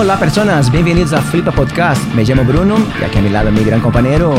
[0.00, 2.02] Hola personas, bienvenidos a Flipa Podcast.
[2.14, 4.32] Me llamo Bruno y aquí a mi lado mi gran compañero.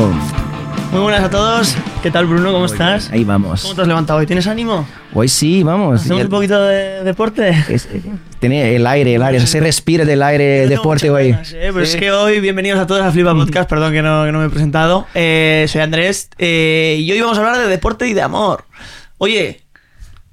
[0.91, 1.75] Muy buenas a todos.
[2.01, 2.51] ¿Qué tal, Bruno?
[2.51, 3.11] ¿Cómo estás?
[3.11, 3.61] Ahí vamos.
[3.61, 4.25] ¿Cómo te has levantado hoy?
[4.25, 4.87] ¿Tienes ánimo?
[5.13, 6.01] Hoy sí, vamos.
[6.01, 7.49] ¿Hacemos Ya- un poquito de deporte?
[7.69, 8.01] es- eh,
[8.39, 11.31] tiene el aire, el aire, se respira del aire Yo tengo deporte muchas hoy.
[11.31, 11.69] ganas, ¿eh?
[11.71, 11.95] Pues Sí.
[11.95, 14.45] es que hoy, bienvenidos a todos a Flipa Podcast, perdón que no, que no me
[14.45, 15.05] he presentado.
[15.13, 18.65] Eh, soy Andrés eh, y hoy vamos a hablar de deporte y de amor.
[19.19, 19.61] Oye,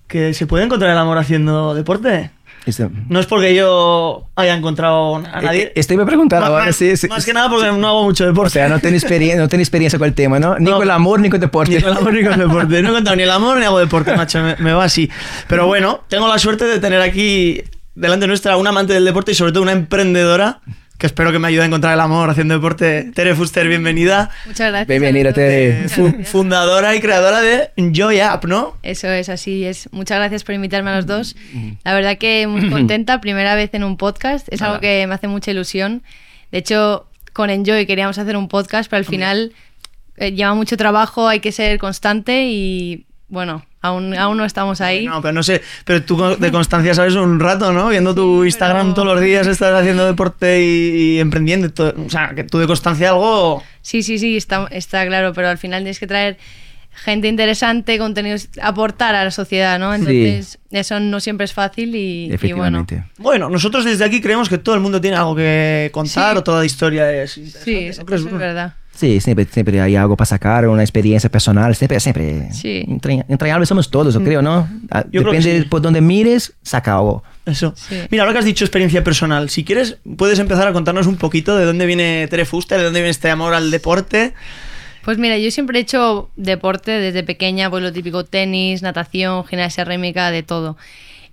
[0.06, 2.30] ¿que se puede encontrar el amor haciendo deporte?
[2.68, 5.62] Este- No es porque yo haya encontrado a nadie.
[5.64, 7.08] Eh, Este me preguntaba más, ahora, más- sí, sí.
[7.08, 8.52] más que nada porque no hago mucho O deporte.
[8.54, 10.58] sea, no tiene experiencia, no tiene experiencia con el tema, ¿no?
[10.58, 10.76] Ni No.
[10.76, 11.74] con el amor ni con deporte.
[11.76, 12.82] Ni con el amor ni con el deporte.
[12.82, 14.42] No he contado ni el amor ni hago deporte, macho.
[14.42, 15.10] Me, me va así.
[15.48, 17.62] Pero bueno, tengo la suerte de tener aquí
[17.94, 20.60] delante nuestra una amante del deporte y sobre todo una emprendedora
[20.98, 23.12] que espero que me ayude a encontrar el amor haciendo deporte.
[23.14, 24.30] Tere Fuster, bienvenida.
[24.46, 24.88] Muchas gracias.
[24.88, 25.32] Bienvenida.
[25.32, 25.88] Tere.
[26.24, 28.76] Fundadora y creadora de Joy App, ¿no?
[28.82, 29.88] Eso es, así es.
[29.92, 31.36] Muchas gracias por invitarme a los dos.
[31.84, 34.52] La verdad que muy contenta, primera vez en un podcast.
[34.52, 36.02] Es algo que me hace mucha ilusión.
[36.50, 39.52] De hecho, con Enjoy queríamos hacer un podcast, pero al final
[40.16, 45.06] eh, lleva mucho trabajo, hay que ser constante y bueno, aún, aún no estamos ahí.
[45.06, 47.88] No, pero no sé, pero tú de constancia sabes un rato, ¿no?
[47.88, 51.66] Viendo tu Instagram pero- todos los días, estás haciendo deporte y, y emprendiendo.
[51.68, 51.94] y todo.
[52.06, 53.62] O sea, que tú de constancia algo...
[53.82, 56.36] Sí, sí, sí, está, está claro, pero al final tienes que traer
[56.92, 59.94] gente interesante, contenidos, aportar a la sociedad, ¿no?
[59.94, 62.34] Entonces, eso no siempre es fácil y, y bueno.
[62.34, 63.04] Efectivamente.
[63.18, 66.38] Bueno, nosotros desde aquí creemos que todo el mundo tiene algo que contar Sí.
[66.38, 68.74] o toda historia es Sí, interesante, eso, ¿no crees, eso es verdad.
[68.98, 72.50] Sí, siempre, siempre hay algo para sacar, una experiencia personal, siempre, siempre.
[72.52, 72.84] Sí.
[72.88, 74.68] Entrañ- Entrañables somos todos, yo creo, ¿no?
[74.90, 75.68] Ah, Yo creo Depende sí.
[75.68, 77.22] por donde mires, saca algo.
[77.46, 77.74] Eso.
[77.76, 77.94] Sí.
[78.10, 81.56] Mira, ahora que has dicho experiencia personal, si quieres, puedes empezar a contarnos un poquito
[81.56, 84.34] de dónde viene Tere Fuster, de dónde viene este amor al deporte.
[85.04, 89.84] Pues mira, yo siempre he hecho deporte desde pequeña, pues lo típico tenis, natación, gimnasia
[89.84, 90.76] rítmica, de todo.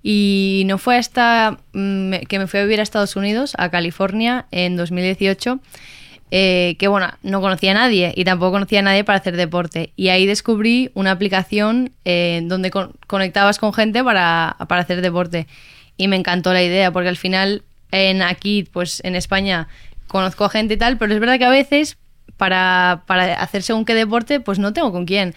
[0.03, 4.45] Y no fue hasta mm, que me fui a vivir a Estados Unidos, a California,
[4.51, 5.59] en 2018,
[6.37, 9.93] eh, que bueno, no conocía a nadie y tampoco conocía a nadie para hacer deporte.
[9.95, 15.47] Y ahí descubrí una aplicación eh, donde con- conectabas con gente para, para hacer deporte.
[15.95, 19.69] Y me encantó la idea, porque al final en aquí, pues en España,
[20.07, 21.97] conozco a gente y tal, pero es verdad que a veces
[22.35, 25.35] para, para hacer según qué deporte, pues no tengo con quién.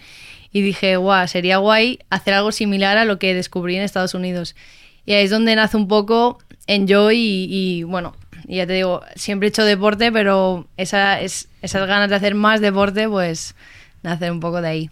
[0.51, 4.53] Y dije, guau, sería guay hacer algo similar a lo que descubrí en Estados Unidos.
[5.05, 8.13] Y ahí es donde nace un poco Enjoy y, y, bueno,
[8.49, 12.33] y ya te digo, siempre he hecho deporte, pero esa, es, esas ganas de hacer
[12.35, 13.55] más deporte, pues
[14.03, 14.89] nace un poco de ahí.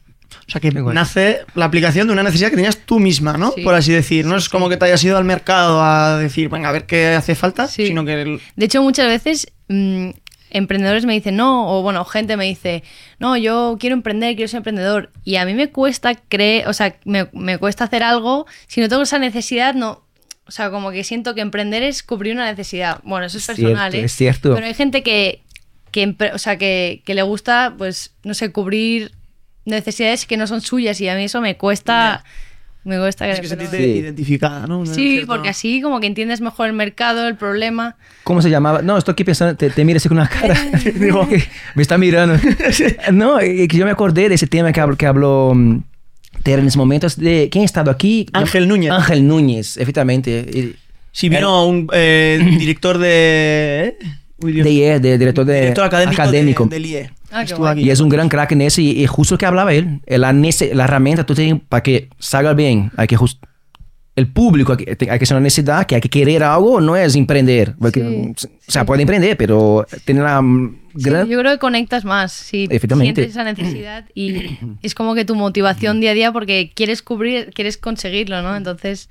[0.48, 0.94] O sea, que Qué guay.
[0.94, 3.52] nace la aplicación de una necesidad que tenías tú misma, ¿no?
[3.54, 3.62] Sí.
[3.62, 4.26] Por así decir.
[4.26, 7.08] No es como que te hayas ido al mercado a decir, venga, a ver qué
[7.16, 7.88] hace falta, Sí.
[7.88, 8.22] sino que...
[8.22, 10.10] el- De hecho, muchas veces mm,
[10.52, 12.84] emprendedores me dicen, no, o bueno, gente me dice,
[13.20, 15.12] no, yo quiero emprender, quiero ser emprendedor.
[15.24, 18.90] Y a mí me cuesta creer, o sea, me, me cuesta hacer algo, si no
[18.90, 20.04] tengo esa necesidad, no.
[20.48, 23.00] O sea, como que siento que emprender es cubrir una necesidad.
[23.04, 24.06] Bueno, eso es personal, cierto, ¿eh?
[24.06, 24.54] es cierto.
[24.56, 25.42] Pero hay gente que,
[25.92, 29.12] que, o sea, que, que le gusta, pues, no sé, cubrir
[29.66, 32.24] necesidades que no son suyas y a mí eso me cuesta...
[32.84, 34.00] Me cuesta Es que pero- sentiste Sí.
[34.00, 34.86] identificada, ¿no?
[34.86, 35.28] Sí, Cierto.
[35.28, 37.98] porque así como que entiendes mejor el mercado, el problema.
[38.24, 38.82] ¿Cómo se llamaba?
[38.82, 40.56] No, estoy aquí pensando, te, te mira así con una cara.
[40.96, 41.28] Digo,
[41.76, 42.40] me está mirando.
[43.12, 45.54] No, que yo me acordé de ese tema que habló, que habló
[46.34, 47.08] mm, Tere en ese momento.
[47.08, 48.26] es de ¿Quién ha estado aquí?
[48.34, 48.92] Ángel Núñez.
[48.92, 50.74] Ángel Núñez, efectivamente.
[51.12, 53.96] Sí, vino un eh, director de...
[54.00, 54.06] ¿eh?
[54.40, 56.66] De IE, de director de director académico, académico.
[56.66, 57.12] de- del IE.
[57.32, 57.44] Ah.
[57.76, 58.84] Y es un gran crack en ese.
[58.84, 60.00] Y, y justo lo que hablaba él.
[60.06, 62.92] La, la herramienta tú tienes para que salga bien.
[62.98, 63.44] Hay que just-
[64.18, 66.96] el público, hay que, hay que ser una necesidad, que hay que querer algo, no
[66.96, 67.76] es emprender.
[67.80, 71.30] Porque, Sí, o sea, puede emprender, pero tener la mm, Sí, gran...
[71.30, 73.22] yo creo que conectas más, si Efectivamente.
[73.22, 77.52] sientes esa necesidad y es como que tu motivación día a día porque quieres cubrir,
[77.54, 78.56] quieres conseguirlo, ¿no?
[78.56, 79.08] Entonces,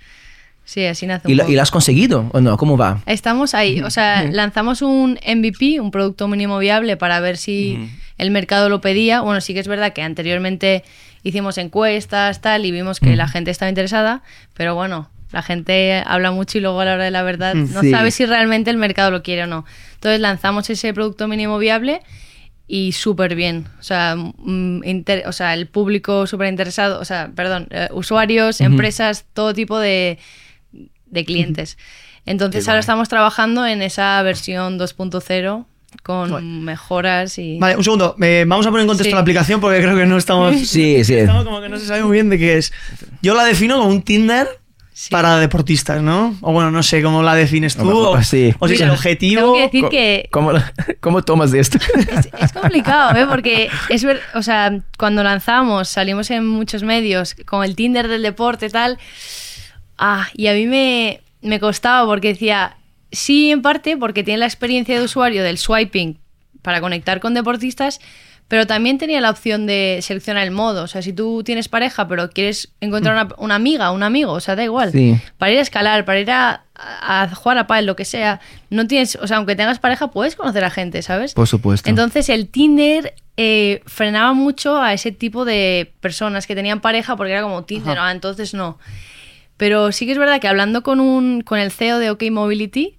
[0.64, 1.52] sí, así nace un ¿Y, poco.
[1.52, 2.56] ¿Y la has conseguido o no?
[2.56, 3.00] ¿Cómo va?
[3.06, 7.78] Estamos ahí, o sea, lanzamos un MVP, un producto mínimo viable para ver si
[8.18, 9.20] el mercado lo pedía.
[9.20, 10.82] Bueno, sí que es verdad que anteriormente
[11.26, 14.22] hicimos encuestas, tal, y vimos que la gente estaba interesada,
[14.54, 17.80] pero bueno, la gente habla mucho y luego a la hora de la verdad no
[17.80, 17.90] Sí.
[17.90, 19.64] sabe si realmente el mercado lo quiere o no.
[19.94, 22.00] Entonces lanzamos ese producto mínimo viable
[22.68, 23.66] y súper bien.
[23.78, 28.60] O sea, mm, inter- o sea, el público súper interesado, o sea, perdón, eh, usuarios,
[28.60, 30.18] empresas, todo tipo de,
[31.06, 31.76] de clientes.
[32.24, 32.80] Entonces Qué ahora guay.
[32.80, 35.66] estamos trabajando en esa versión 2.0
[36.02, 37.58] con mejoras y...
[37.58, 38.16] Vale, un segundo.
[38.20, 39.14] eh, vamos a poner en contexto Sí.
[39.14, 40.54] la aplicación porque creo que no estamos...
[40.66, 41.14] Sí, sí.
[41.14, 42.72] Estamos como que no se sabe muy bien de qué es.
[43.22, 44.48] Yo la defino como un Tinder
[44.92, 45.10] Sí.
[45.10, 46.34] para deportistas, ¿no?
[46.40, 47.86] O bueno, no sé cómo la defines tú.
[47.90, 48.54] O, sí.
[48.58, 49.40] o si es el objetivo.
[49.42, 50.52] Tengo que decir Co- que ¿Cómo,
[51.00, 51.76] cómo tomas de esto?
[51.98, 53.26] es, es complicado, ¿eh?
[53.28, 58.22] Porque es ver, o sea, cuando lanzamos, salimos en muchos medios con el Tinder del
[58.22, 58.98] deporte y tal.
[59.98, 62.78] Ah, y a mí me, me costaba porque decía,
[63.16, 66.18] sí, en parte, porque tiene la experiencia de usuario del swiping
[66.62, 68.00] para conectar con deportistas,
[68.48, 70.84] pero también tenía la opción de seleccionar el modo.
[70.84, 74.40] O sea, si tú tienes pareja, pero quieres encontrar una, una amiga, un amigo, o
[74.40, 74.92] sea, da igual.
[74.92, 75.18] Sí.
[75.38, 78.40] Para ir a escalar, para ir a, a jugar a pádel, lo que sea,
[78.70, 81.34] no tienes, o sea, aunque tengas pareja, puedes conocer a gente, ¿sabes?
[81.34, 81.88] Por supuesto.
[81.88, 87.32] Entonces el Tinder eh, frenaba mucho a ese tipo de personas que tenían pareja porque
[87.32, 88.78] era como Tinder, ah, entonces no.
[89.56, 92.95] Pero sí que es verdad que hablando con, un, con el CEO de OK Mobility,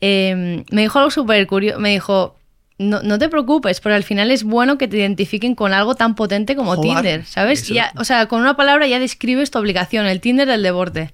[0.00, 1.78] eh, me dijo algo súper curioso.
[1.80, 2.36] Me dijo,
[2.78, 6.14] no, no te preocupes, porque al final es bueno que te identifiquen con algo tan
[6.14, 7.68] potente como Joder, Tinder, ¿sabes?
[7.68, 11.12] Ya- o sea, con una palabra ya describes tu aplicación, el Tinder del deporte.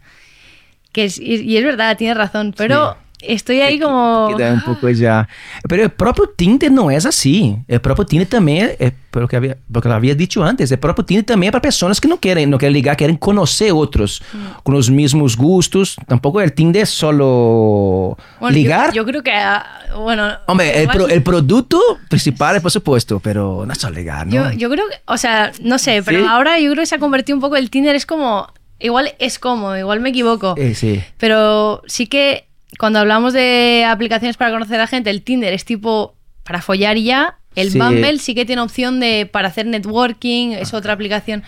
[0.92, 4.28] Que es, y, y es verdad, tienes razón, pero estoy ahí como...
[4.28, 5.26] Que dá um pouco já.
[5.68, 7.62] Pero o próprio Tinder não é assim.
[7.68, 10.78] O próprio Tinder também é, pelo que havia, pelo que eu havia dito antes, o
[10.78, 14.20] próprio Tinder também é para pessoas que não querem, não querem ligar, querem conhecer outros
[14.62, 15.96] com os mesmos gustos.
[16.06, 18.92] Tampouco o Tinder é solo Bueno, ligar.
[18.94, 19.64] Yo, creo que, ah,
[19.96, 20.28] bueno...
[20.46, 24.32] Hombre, el, pro- el producto principal es por supuesto, pero no es solo ligar, ¿no?
[24.32, 26.26] Yo, yo creo que, o sea, no sé, pero ¿Sí?
[26.28, 28.46] ahora yo creo que se ha convertido un poco el Tinder, es como,
[28.78, 31.02] igual es como, igual me equivoco, Eh, sí.
[31.18, 32.46] pero sí que
[32.78, 37.04] cuando hablamos de aplicaciones para conocer a gente, el Tinder es tipo para follar y
[37.04, 37.78] ya, el Sí.
[37.78, 41.42] Bumble sí que tiene opción de para hacer networking, es otra aplicación.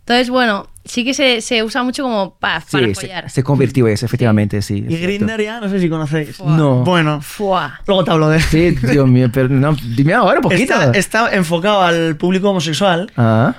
[0.00, 3.30] Entonces, bueno, sí que se, se usa mucho como pa- Sí, para se, follar.
[3.30, 4.78] se convirtió eso, efectivamente, sí.
[4.78, 5.06] Y es cierto.
[5.06, 6.40] Grinder ya, no sé si conocéis.
[6.40, 6.82] No.
[6.82, 7.80] Bueno, Fua.
[7.86, 10.74] luego te hablo de Sí, Dios mío, pero no, dime ahora un poquito.
[10.74, 13.54] Está, está enfocado al público homosexual Ah,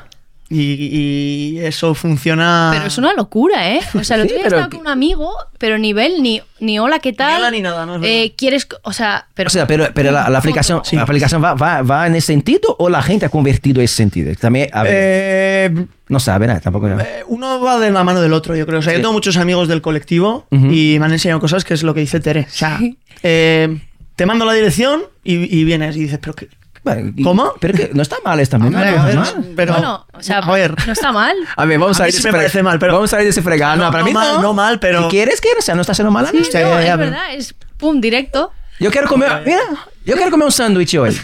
[0.49, 2.69] y, y eso funciona.
[2.73, 3.79] Pero es una locura, ¿eh?
[3.93, 6.41] O sea, lo Sí, otro día pero estaba que- con un amigo, pero nivel ni,
[6.59, 7.39] ni hola, ¿qué tal?
[7.39, 7.95] hola ni nada, ¿no?
[7.95, 8.15] Es verdad.
[8.15, 9.47] Eh, ¿Quieres, o sea, pero...
[9.47, 12.75] o sea, pero, pero la, la aplicación, la aplicación va, va, va en ese sentido
[12.77, 14.33] o la gente ha convertido ese sentido.
[14.35, 16.87] También, a ver, Eh, no sabe nada, tampoco.
[16.89, 18.79] eh, uno va de la mano del otro, yo creo.
[18.79, 18.97] O sea, Sí.
[18.97, 22.01] yo tengo muchos amigos del colectivo y me han enseñado cosas que es lo que
[22.01, 22.41] dice Tere.
[22.41, 22.97] O sea, Sí.
[23.23, 23.79] eh,
[24.15, 26.47] te mando la dirección y, y vienes y dices, pero qué.
[26.83, 27.53] Bueno, y- ¿Cómo?
[27.61, 28.57] Pero que no está mal esta.
[28.57, 30.75] A a ver, pero- bueno, o sea, a ver.
[30.85, 31.33] no está mal.
[31.55, 33.25] A ver, vamos A a, sí de me ese parece mal, pero- Vamos a salir
[33.25, 33.77] de ese fregado.
[33.77, 34.41] No, No, para no mí mal, no.
[34.41, 35.63] no mal, pero- Si quieres, quieres.
[35.63, 36.49] O sea, no está haciendo mal a Sí, nada.
[36.51, 38.51] Sí, no, ya, es ya, verdad, es pum, directo.
[38.79, 39.43] Yo quiero comer.
[39.45, 39.61] Mira,
[40.05, 41.17] yo quiero comer un sándwich hoy.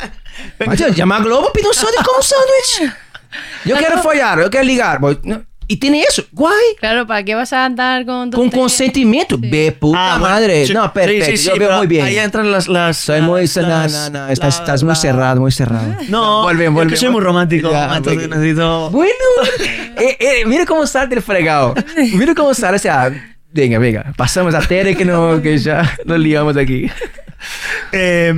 [0.66, 2.96] Macho, llama a Globo, pide un sándwich con un sándwich.
[3.64, 4.98] Yo quiero follar, yo quiero ligar.
[5.00, 6.22] Voy- no, Y tiene eso.
[6.32, 6.54] Guay.
[6.78, 8.30] Claro, ¿para qué vas a andar con...
[8.30, 9.36] Con consentimiento.
[9.36, 10.64] De puta Ah, madre.
[10.66, 11.24] sí, no, perfecto.
[11.26, 12.04] sí, sí, sí, yo veo muy bien.
[12.04, 12.68] Ahí entran las.
[12.68, 13.40] las Soy muy.
[13.42, 14.28] las- no, no, las- no.
[14.28, 15.96] Estás, la- estás muy la- cerrado, muy cerrado.
[16.08, 16.92] No, Vuelve, es vuelve.
[16.92, 17.70] que soy muy romántico.
[17.70, 18.90] Ya, entonces necesito.
[18.90, 19.12] Bueno,
[19.98, 21.74] eh, eh, mira cómo sale el fregado.
[22.14, 22.76] Mira cómo sale.
[22.76, 23.10] O sea,
[23.52, 24.12] venga, venga.
[24.16, 26.88] Pasamos a Tere que, no, que ya nos liamos aquí.
[27.92, 28.32] Eh,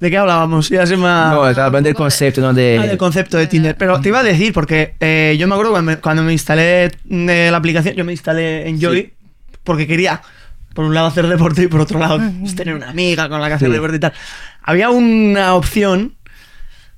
[0.00, 0.68] ¿De qué hablábamos?
[0.70, 2.52] Ya se me ha- No, estaba hablando del concepto, ¿no?
[2.54, 3.76] De, Ah, del concepto de Tinder.
[3.76, 6.84] Pero te iba a decir, porque eh, yo me acuerdo cuando me, cuando me instalé
[7.10, 9.12] eh, la aplicación, yo me instalé en Joy, Sí.
[9.64, 10.22] porque quería,
[10.74, 13.48] por un lado, hacer deporte y por otro lado, pues, tener una amiga con la
[13.48, 13.74] que hacer Sí.
[13.74, 14.12] deporte y tal.
[14.62, 16.14] Había una opción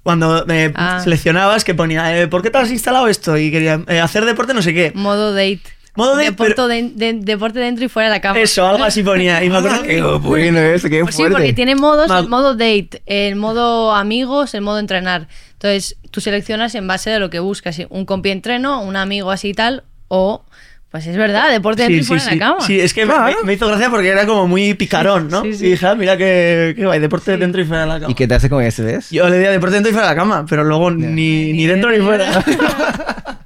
[0.03, 1.01] cuando eh, Ah.
[1.03, 3.37] seleccionabas que ponía, eh, ¿por qué te has instalado esto?
[3.37, 4.93] Y quería eh, hacer deporte no sé qué.
[4.95, 5.61] Modo date.
[5.99, 8.39] Modo date, Deporte, pero- de- de- deporte dentro y fuera de la cama.
[8.41, 9.43] Eso, algo así ponía.
[9.45, 10.01] Y me acuerdo Qué que...
[10.03, 11.37] bueno eso, qué Pues sí, fuerte.
[11.37, 15.27] porque tiene modos, el modo date, el modo amigos, el modo entrenar.
[15.55, 19.49] Entonces, tú seleccionas en base de lo que buscas, un compi entreno, un amigo así
[19.49, 20.45] y tal, o,
[20.93, 22.61] pues es verdad, deporte dentro y fuera de la cama.
[22.61, 23.37] Sí, es que me- Claro.
[23.41, 25.43] me, me hizo gracia porque era como muy picarón, ¿no?
[25.43, 25.67] Sí, sí.
[25.67, 28.13] Y dije, ah, mira que, que guay, deporte dentro y fuera de la cama.
[28.13, 29.11] ¿Y qué te hace con ese, ves?
[29.11, 31.67] Yo le di a deporte dentro y fuera de la cama, pero luego ni, ni
[31.67, 32.31] dentro ni fuera.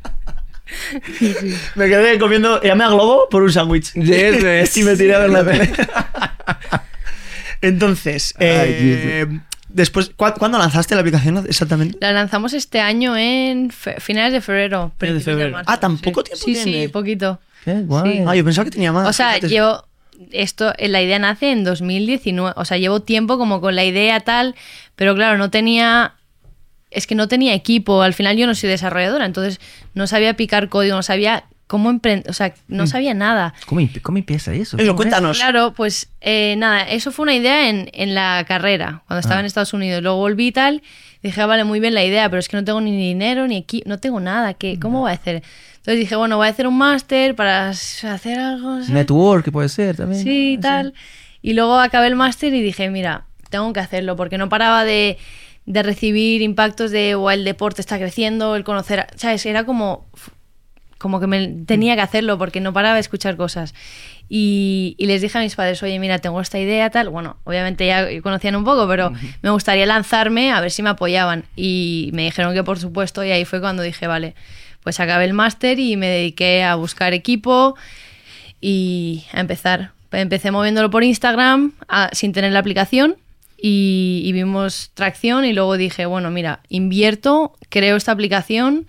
[1.74, 3.92] me quedé comiendo, llamé a Globo por un sándwich.
[3.96, 4.76] Eso es.
[4.76, 5.70] y me tiré a ver la tele.
[7.60, 9.26] Entonces, Ay, eh,
[9.68, 11.96] después, ¿cu- ¿cuándo lanzaste la aplicación exactamente?
[12.00, 14.92] La lanzamos este año en finales de febrero.
[14.98, 15.52] Finales de principios febrero.
[15.52, 16.24] marzo, Ah, ¿tan poco sí.
[16.30, 16.82] tiempo Sí, tiene?
[16.82, 17.40] sí, poquito.
[17.64, 18.24] Qué guay.
[18.26, 19.08] Ah, yo pensaba que tenía más.
[19.08, 19.54] O sea, fíjate.
[19.54, 19.86] yo
[20.32, 24.20] esto, eh, la idea nace en 2019, o sea, llevo tiempo como con la idea
[24.20, 24.54] tal,
[24.96, 26.14] pero claro, no tenía,
[26.94, 29.61] es que no tenía equipo, al final yo no soy desarrolladora, entonces
[29.94, 33.54] no sabía picar código, no sabía cómo emprender, o sea, no sabía nada.
[33.66, 34.76] ¿Cómo, cómo empieza eso?
[34.94, 35.38] Cuéntanos.
[35.38, 39.40] Claro, pues eh, nada, eso fue una idea en, en la carrera, cuando estaba Ah.
[39.40, 40.02] en Estados Unidos.
[40.02, 40.82] Luego volví y tal,
[41.22, 43.56] dije, ah, vale, muy bien la idea, pero es que no tengo ni dinero, ni
[43.56, 45.42] equipo, no tengo nada, ¿qué, ¿cómo voy a hacer?
[45.76, 48.72] Entonces dije, bueno, voy a hacer un máster para hacer algo.
[48.75, 48.90] ¿sabes?
[48.90, 50.22] Network puede ser también.
[50.22, 50.92] Sí, tal.
[51.40, 55.16] Y luego acabé el máster y dije, mira, tengo que hacerlo, porque no paraba de,
[55.66, 59.45] de recibir impactos de, o el deporte está creciendo, el conocer, ¿sabes?
[59.47, 60.07] Era como,
[60.99, 63.75] como que me tenía que hacerlo, porque no paraba de escuchar cosas.
[64.28, 67.11] Y, y les dije a mis padres, oye, mira, tengo esta idea, tal.
[67.11, 71.45] Bueno, obviamente ya conocían un poco, pero me gustaría lanzarme a ver si me apoyaban.
[71.54, 74.35] Y me dijeron que por supuesto, y ahí fue cuando dije, vale,
[74.83, 77.76] pues acabé el máster y me dediqué a buscar equipo
[78.61, 79.92] y a empezar.
[80.11, 83.16] Empecé moviéndolo por Instagram a- sin tener la aplicación
[83.64, 88.87] y, y vimos tracción y luego dije, bueno, mira, invierto, creo esta aplicación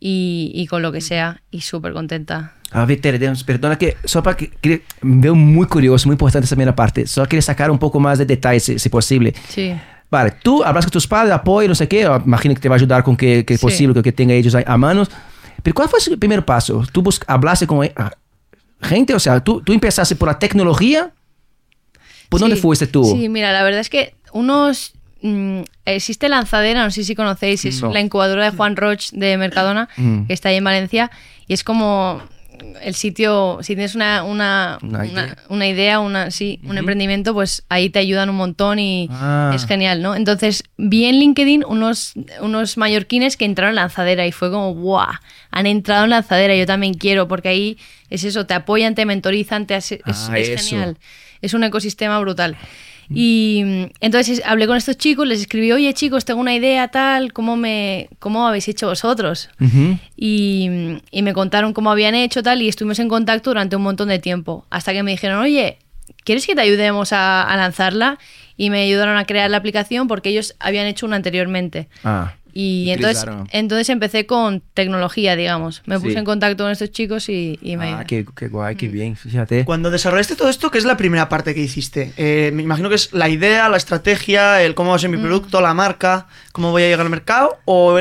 [0.00, 2.54] y, y con lo que sea y súper contenta.
[2.72, 6.56] A ver, Tere, perdona que só para que, que veo muy curioso, muy importante esa
[6.56, 7.06] primera parte.
[7.06, 9.32] Só quería sacar un poco más de detalles, si, si posible.
[9.48, 9.72] Sí.
[10.10, 12.78] Vale, tú hablas con tus padres, apoyo, no sé qué, imagino que te va a
[12.78, 13.66] ayudar con que, que es Sí.
[13.66, 15.08] posible, que, que tenga ellos a, a manos.
[15.62, 16.84] Pero ¿cuál fue el primer paso?
[16.90, 18.10] ¿Tú hablaste con eh, ah,
[18.82, 19.14] gente?
[19.14, 21.12] O sea, ¿tú, tú empezaste por la tecnología?
[22.30, 22.62] ¿Por dónde Sí.
[22.62, 23.04] fuiste tú?
[23.04, 24.94] Sí, mira, la verdad es que unos...
[25.22, 27.92] mm, existe Lanzadera, no sé si conocéis, es No.
[27.92, 30.24] la incubadora de Juan Roch de Mercadona, Mm.
[30.26, 31.10] que está ahí en Valencia,
[31.46, 32.22] y es como
[32.82, 35.36] el sitio, si tienes una, una, Una idea.
[35.50, 39.50] una idea, una, sí, un emprendimiento, pues ahí te ayudan un montón y Ah.
[39.54, 40.14] es genial, ¿no?
[40.14, 45.06] Entonces vi en LinkedIn unos, unos mallorquines que entraron en Lanzadera y fue como, ¡guau!
[45.50, 47.78] Han entrado en Lanzadera, yo también quiero, porque ahí
[48.10, 50.96] es eso, te apoyan, te mentorizan, te hace- es, Ah, es genial.
[51.42, 52.56] Es un ecosistema brutal.
[53.12, 57.32] Y mm, entonces hablé con estos chicos, les escribí, oye chicos, tengo una idea tal,
[57.32, 59.50] ¿cómo, me, cómo habéis hecho vosotros?
[60.16, 64.08] Y, y me contaron cómo habían hecho tal y estuvimos en contacto durante un montón
[64.08, 64.64] de tiempo.
[64.70, 65.78] Hasta que me dijeron, oye,
[66.24, 68.18] ¿quieres que te ayudemos a, a lanzarla?
[68.56, 71.88] Y me ayudaron a crear la aplicación porque ellos habían hecho una anteriormente.
[72.04, 75.82] Ah, Y entonces, entonces empecé con tecnología, digamos.
[75.86, 76.18] Me puse Sí.
[76.18, 79.64] en contacto con estos chicos y, y me ah qué, qué guay, qué bien, fíjate.
[79.64, 82.12] Cuando desarrollaste todo esto, ¿qué es la primera parte que hiciste?
[82.16, 85.16] Eh, me imagino que es la idea, la estrategia, el cómo va a ser mi
[85.18, 85.22] Mm.
[85.22, 88.00] producto, la marca, cómo voy a llegar al mercado, o,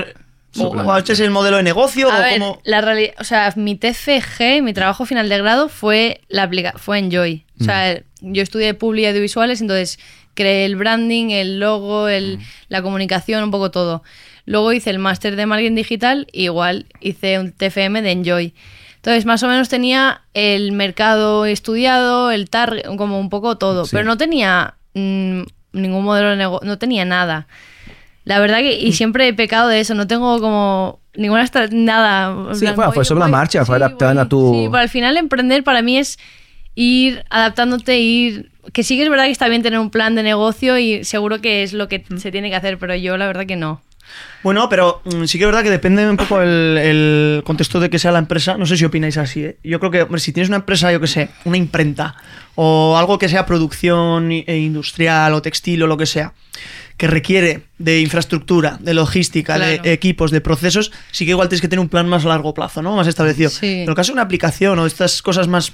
[0.57, 2.59] o, o este es el modelo de negocio, A o ver, cómo...
[2.63, 6.97] la realidad, o sea, mi TFG, mi trabajo final de grado fue la aplica fue
[6.99, 7.45] en Joy.
[7.61, 9.99] O sea, yo estudié publi y audiovisuales, entonces
[10.33, 12.39] creé el branding, el logo, el,
[12.69, 14.03] la comunicación, un poco todo.
[14.49, 18.53] Luego hice el máster de marketing digital, igual hice un TFM de Enjoy.
[18.95, 23.91] Entonces, más o menos tenía el mercado estudiado, el target, como un poco todo, Sí.
[23.93, 25.41] pero no tenía mm,
[25.73, 27.45] ningún modelo de negocio, no tenía nada.
[28.25, 28.87] La verdad que, Mm.
[28.87, 32.53] y siempre he pecado de eso, no tengo como ninguna nada.
[32.55, 34.89] Sí, plan, fue- voy- fue sobre la marcha, fue adaptando a tu- Sí, pero al
[34.89, 36.17] final emprender para mí es
[36.73, 38.51] ir adaptándote, ir...
[38.73, 41.39] Que sí que es verdad que está bien tener un plan de negocio y seguro
[41.39, 42.17] que es lo que Mm.
[42.17, 43.81] se tiene que hacer, pero yo la verdad que no.
[44.43, 47.89] Bueno, pero mm, sí que es verdad que depende un poco el, el contexto de
[47.89, 48.57] que sea la empresa.
[48.57, 49.57] No sé si opináis así, ¿eh?
[49.63, 52.15] Yo creo que hombre, si tienes una empresa, yo que sé, una imprenta,
[52.55, 56.33] o algo que sea producción e industrial o textil o lo que sea,
[56.97, 59.81] que requiere de infraestructura, de logística, Claro.
[59.83, 62.53] de equipos, de procesos, sí que igual tienes que tener un plan más a largo
[62.53, 62.95] plazo, ¿no?
[62.95, 63.49] Más establecido.
[63.49, 63.59] Sí.
[63.61, 65.71] Pero en el caso de una aplicación o estas cosas más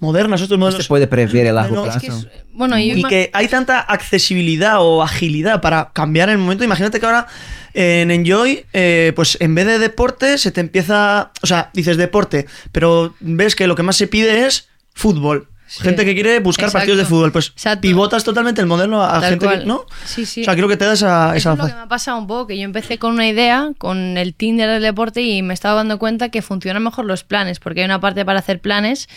[0.00, 0.82] modernas, estos No modelos...
[0.84, 2.00] se puede prever a largo No, es plazo.
[2.00, 6.62] que es- bueno, Y que hay tanta accesibilidad o agilidad para cambiar en el momento.
[6.64, 7.26] Imagínate que ahora
[7.74, 11.32] en Enjoy, eh, pues en vez de deporte, se te empieza.
[11.42, 15.48] O sea, dices deporte, pero ves que lo que más se pide es fútbol.
[15.66, 15.82] Sí.
[15.82, 16.80] Gente que quiere buscar Exacto.
[16.80, 17.32] partidos de fútbol.
[17.32, 17.80] Pues Exacto.
[17.80, 19.64] pivotas totalmente el modelo a Tal gente que.
[19.64, 19.86] ¿No?
[20.04, 20.42] Sí, sí.
[20.42, 21.28] O sea, creo que te da esa.
[21.34, 23.26] Eso esa es lo que me ha pasado un poco, que yo empecé con una
[23.26, 27.24] idea, con el Tinder del deporte, y me estaba dando cuenta que funcionan mejor los
[27.24, 29.08] planes, porque hay una parte para hacer planes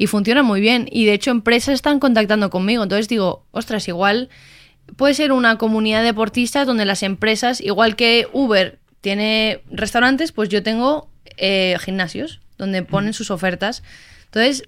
[0.00, 0.88] y funciona muy bien.
[0.90, 2.82] Y de hecho, empresas están contactando conmigo.
[2.82, 4.30] Entonces digo, ostras, igual
[4.96, 10.62] puede ser una comunidad deportista donde las empresas, igual que Uber tiene restaurantes, pues yo
[10.62, 13.82] tengo eh, gimnasios donde ponen sus ofertas.
[14.24, 14.64] Entonces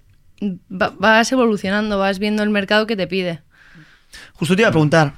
[0.71, 3.41] va- vas evolucionando, vas viendo el mercado que te pide.
[4.35, 5.15] Justo te iba a preguntar.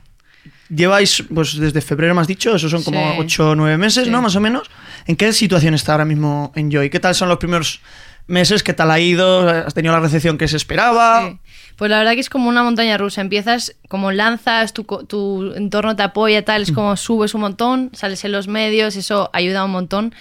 [0.69, 3.17] Lleváis, pues desde febrero me has dicho, esos son como Sí.
[3.19, 4.11] 8 o 9 meses, Sí.
[4.11, 4.23] ¿no?
[4.23, 4.71] Más o menos.
[5.07, 6.89] ¿En qué situación está ahora mismo Enjoy?
[6.89, 7.81] ¿Qué tal son los primeros
[8.27, 8.63] meses?
[8.63, 9.49] ¿Qué tal ha ido?
[9.49, 11.29] ¿Has tenido la recepción que se esperaba?
[11.29, 11.39] Sí.
[11.77, 13.21] Pues la verdad que es como una montaña rusa.
[13.21, 17.91] Empiezas como lanzas, tu, co- tu entorno te apoya, tal, es como subes un montón,
[17.95, 20.15] sales en los medios, eso ayuda un montón,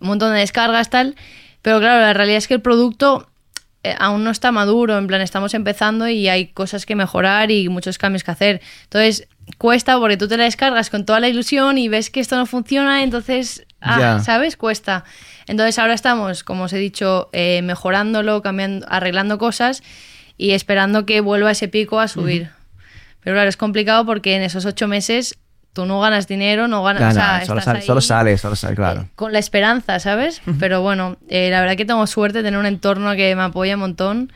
[0.00, 1.14] un montón de descargas, tal.
[1.60, 3.28] Pero claro, la realidad es que el producto
[3.84, 7.68] eh, aún no está maduro, en plan, estamos empezando y hay cosas que mejorar y
[7.68, 8.62] muchos cambios que hacer.
[8.84, 9.28] Entonces,
[9.58, 12.46] cuesta porque tú te la descargas con toda la ilusión y ves que esto no
[12.46, 14.20] funciona, entonces, ah.
[14.24, 14.56] ¿sabes?
[14.56, 15.04] Cuesta.
[15.48, 19.82] Entonces ahora estamos, como os he dicho, eh, mejorándolo, cambiando, arreglando cosas
[20.36, 22.50] y esperando que vuelva ese pico a subir.
[23.20, 25.36] Pero claro, es complicado porque en esos ocho meses
[25.72, 27.14] tú no ganas dinero, no ganas...
[27.14, 29.02] Ya, o sea, sale, solo sale, solo sale, claro.
[29.02, 30.42] eh, con la esperanza, ¿sabes?
[30.58, 33.74] Pero bueno, eh, la verdad que tengo suerte de tener un entorno que me apoya
[33.74, 34.32] un montón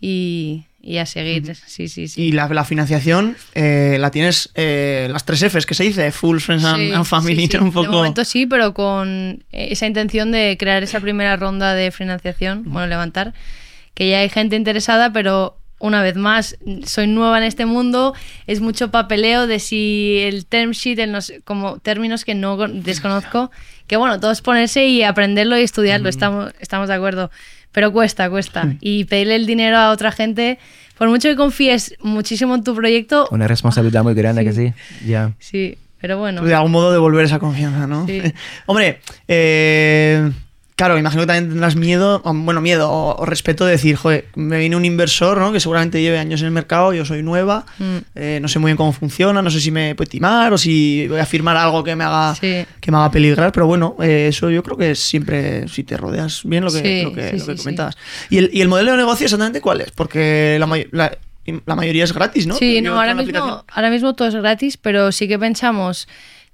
[0.00, 1.56] y, y a seguir.
[1.66, 2.22] Sí, sí, sí.
[2.24, 6.40] Y la, la financiación eh, la tienes, eh, las tres Fs que se dice, Full
[6.40, 7.56] Friends and, Sí, and Family, sí, sí.
[7.60, 7.86] un poco.
[7.86, 12.86] De momento sí, pero con esa intención de crear esa primera ronda de financiación, bueno,
[12.86, 13.32] levantar,
[13.94, 18.14] que ya hay gente interesada, pero una vez más, soy nueva en este mundo,
[18.46, 22.56] es mucho papeleo de si el term sheet, el no sé- como términos que no
[22.56, 23.50] con- desconozco,
[23.86, 27.30] que bueno, todo es ponerse y aprenderlo y estudiarlo, estamos, estamos de acuerdo.
[27.74, 28.72] Pero cuesta, cuesta.
[28.80, 30.60] Y pedirle el dinero a otra gente,
[30.96, 34.72] por mucho que confíes muchísimo en tu proyecto, Una responsabilidad muy grande que sí.
[35.04, 35.32] Ya.
[35.40, 36.42] sí, pero bueno.
[36.42, 38.06] De algún modo devolver esa confianza, ¿no?
[38.06, 38.22] Sí.
[38.66, 40.30] Hombre, eh,
[40.76, 44.58] claro, imagino que también tendrás miedo, bueno, miedo o, o respeto de decir, joder, me
[44.58, 45.52] viene un inversor, ¿no?
[45.52, 47.96] Que seguramente lleve años en el mercado, yo soy nueva, Mm.
[48.16, 51.06] eh, no sé muy bien cómo funciona, no sé si me puede timar o si
[51.08, 52.64] voy a firmar algo que me haga, Sí.
[52.80, 55.96] que me haga peligrar, pero bueno, eh, eso yo creo que es siempre, si te
[55.96, 57.62] rodeas bien lo que, Sí, lo que, sí, lo que sí, sí.
[57.62, 57.96] comentabas.
[58.30, 59.90] ¿Y el, ¿Y el modelo de negocio exactamente cuál es?
[59.92, 61.16] Porque la, la,
[61.66, 62.56] la mayoría es gratis, ¿no?
[62.56, 66.08] Sí, Yo no, ahora mismo, ahora mismo todo es gratis, pero sí que pensamos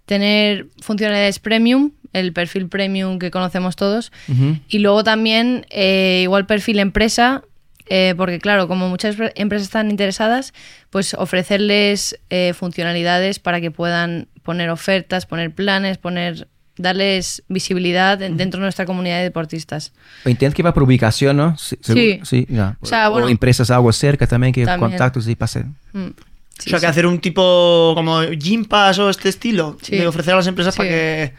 [0.06, 4.58] tener funcionalidades premium, el perfil premium que conocemos todos, Ujú.
[4.68, 7.42] y luego también eh, igual perfil empresa,
[7.88, 10.52] eh, porque claro, como muchas pre- empresas están interesadas,
[10.90, 18.36] pues ofrecerles eh, funcionalidades para que puedan poner ofertas, poner planes, poner darles visibilidad en-
[18.38, 19.92] dentro de nuestra comunidad de deportistas.
[20.24, 21.56] Entiendo que va por ubicación, ¿no?
[21.58, 21.76] Sí.
[21.82, 22.46] seguro- Sí.
[22.48, 22.76] ya.
[22.80, 24.90] O sea, bueno- empresas algo cerca también que También.
[24.90, 25.64] contactos y pase.
[25.92, 26.08] Mm,
[26.66, 30.36] O sea, que hacer un tipo como Gym Pass o este estilo de ofrecer a
[30.38, 31.32] las empresas para que...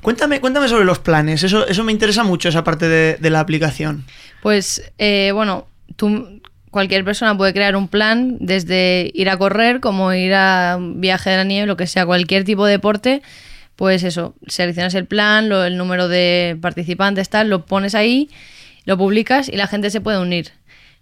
[0.00, 3.40] Cuéntame, cuéntame sobre los planes, eso, eso me interesa mucho, esa parte de, de la
[3.40, 4.04] aplicación.
[4.42, 5.66] Pues eh, bueno,
[5.96, 11.00] tú, cualquier persona puede crear un plan desde ir a correr como ir a un
[11.00, 13.22] viaje de la nieve, lo que sea, cualquier tipo de deporte.
[13.76, 18.28] Pues eso, seleccionas el plan, lo- el número de participantes, tal, lo pones ahí,
[18.86, 20.50] lo publicas y la gente se puede unir.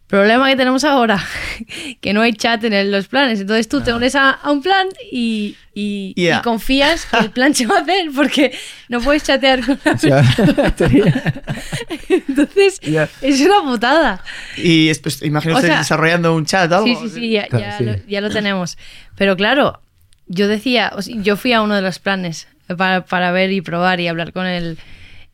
[0.09, 1.21] Problema que tenemos ahora,
[2.01, 3.41] que no hay chat en el- los planes.
[3.41, 6.43] Entonces tú te unes a, a un plan y, y- y Yeah.
[6.43, 8.53] confías que el plan se va a hacer porque
[8.89, 10.23] no puedes chatear con la Ya.
[12.09, 13.09] Entonces, Yeah.
[13.23, 14.23] es una putada.
[14.57, 16.87] Y es- pues, imagino O sea, desarrollando un chat o algo.
[16.87, 17.85] Sí, sí, sí, ya, Claro, ya sí.
[17.85, 18.79] Lo, ya lo tenemos.
[19.17, 19.81] Pero claro,
[20.27, 23.61] yo decía, o sea, yo fui a uno de los planes para, para ver y
[23.61, 24.79] probar y hablar con él.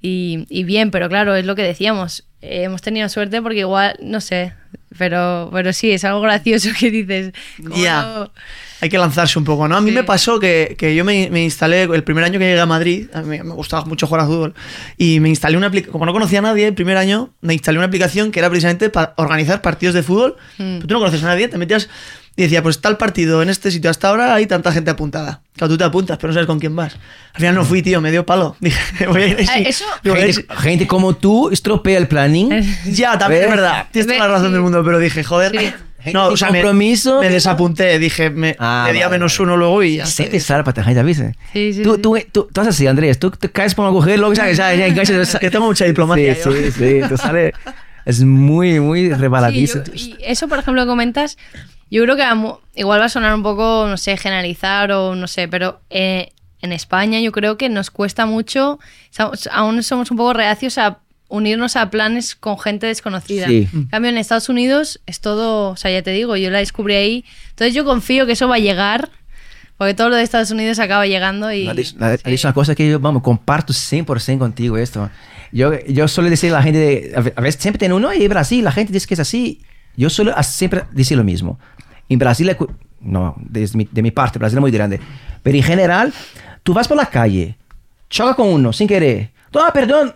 [0.02, 2.24] Y, y bien, pero claro, es lo que decíamos.
[2.40, 4.52] eh, hemos tenido suerte porque igual, no sé,
[4.98, 7.32] pero, pero sí, es algo gracioso que dices.
[7.62, 8.02] ¿cómo Ya.
[8.02, 8.32] no?
[8.80, 9.76] Hay que lanzarse un poco, ¿no?
[9.76, 9.94] A mí Sí.
[9.94, 13.06] me pasó que, que yo me, me instalé, el primer año que llegué a Madrid,
[13.14, 14.54] a mí me gustaba mucho jugar a fútbol,
[14.98, 17.78] y me instalé una aplicación, como no conocía a nadie el primer año, me instalé
[17.78, 20.34] una aplicación que era precisamente para organizar partidos de fútbol.
[20.58, 20.80] Mm.
[20.80, 21.88] Tú no conoces a nadie, te metías
[22.36, 25.42] y decía, pues tal partido en este sitio hasta ahora hay tanta gente apuntada.
[25.56, 26.94] Claro, tú te apuntas, pero no sabes con quién vas.
[27.34, 28.56] Al final no fui, tío, me dio palo.
[28.60, 29.46] Dije, voy a ir.
[29.50, 32.50] Ah, eso- Digo, gente, gente como tú estropea el planning.
[32.86, 33.86] Ya, también es verdad.
[33.90, 34.52] Tienes toda la razón sí.
[34.54, 35.52] del mundo, pero dije, joder.
[36.04, 36.12] Sí.
[36.12, 37.20] No, o sea, me- compromiso.
[37.20, 40.06] Me, desapunté, dije, me, Ah, me di a vale, menos uno luego y ya.
[40.06, 41.36] Se te sale para gente, ¿viste?
[41.52, 41.98] Sí, sí, tú.
[41.98, 43.20] Tú, tú, tú haces así, Andrés.
[43.20, 45.38] Tú te caes por un agujero, luego ya, ya, ya enganchas.
[45.38, 46.34] Que tengo mucha diplomacia.
[46.34, 46.52] Sí, yo.
[46.52, 47.00] sí, sí.
[47.08, 47.52] Tú sale.
[48.04, 49.84] Es muy, muy Sí, rebaladizo.
[49.84, 51.38] yo- y eso, por ejemplo, comentas,
[51.90, 52.24] yo creo que
[52.80, 56.30] igual va a sonar un poco, no sé, generalizar o no sé, pero eh,
[56.62, 58.78] en España yo creo que nos cuesta mucho,
[59.50, 63.46] aún somos un poco reacios a unirnos a planes con gente desconocida.
[63.46, 63.66] Sí.
[63.72, 66.94] En cambio, en Estados Unidos es todo, o sea, ya te digo, yo la descubrí
[66.94, 67.24] ahí.
[67.50, 69.10] Entonces yo confío que eso va a llegar,
[69.82, 71.68] porque todo lo de Estados Unidos acaba llegando y...
[72.24, 75.10] Dicho una cosa que yo, vamos, comparto 100% contigo esto.
[75.50, 78.26] Yo, yo suelo decir a la gente, a ve- a veces siempre tiene uno y
[78.28, 79.60] Brasil, la gente dice que es así.
[79.96, 81.58] Yo suelo siempre decir lo mismo.
[82.08, 82.56] En Brasil, es
[83.00, 85.00] no, desde mi- de mi parte, Brasil es muy grande.
[85.42, 86.12] Pero en general,
[86.62, 87.56] tú vas por la calle,
[88.08, 89.30] choca con uno sin querer.
[89.54, 90.14] Ah, perdón.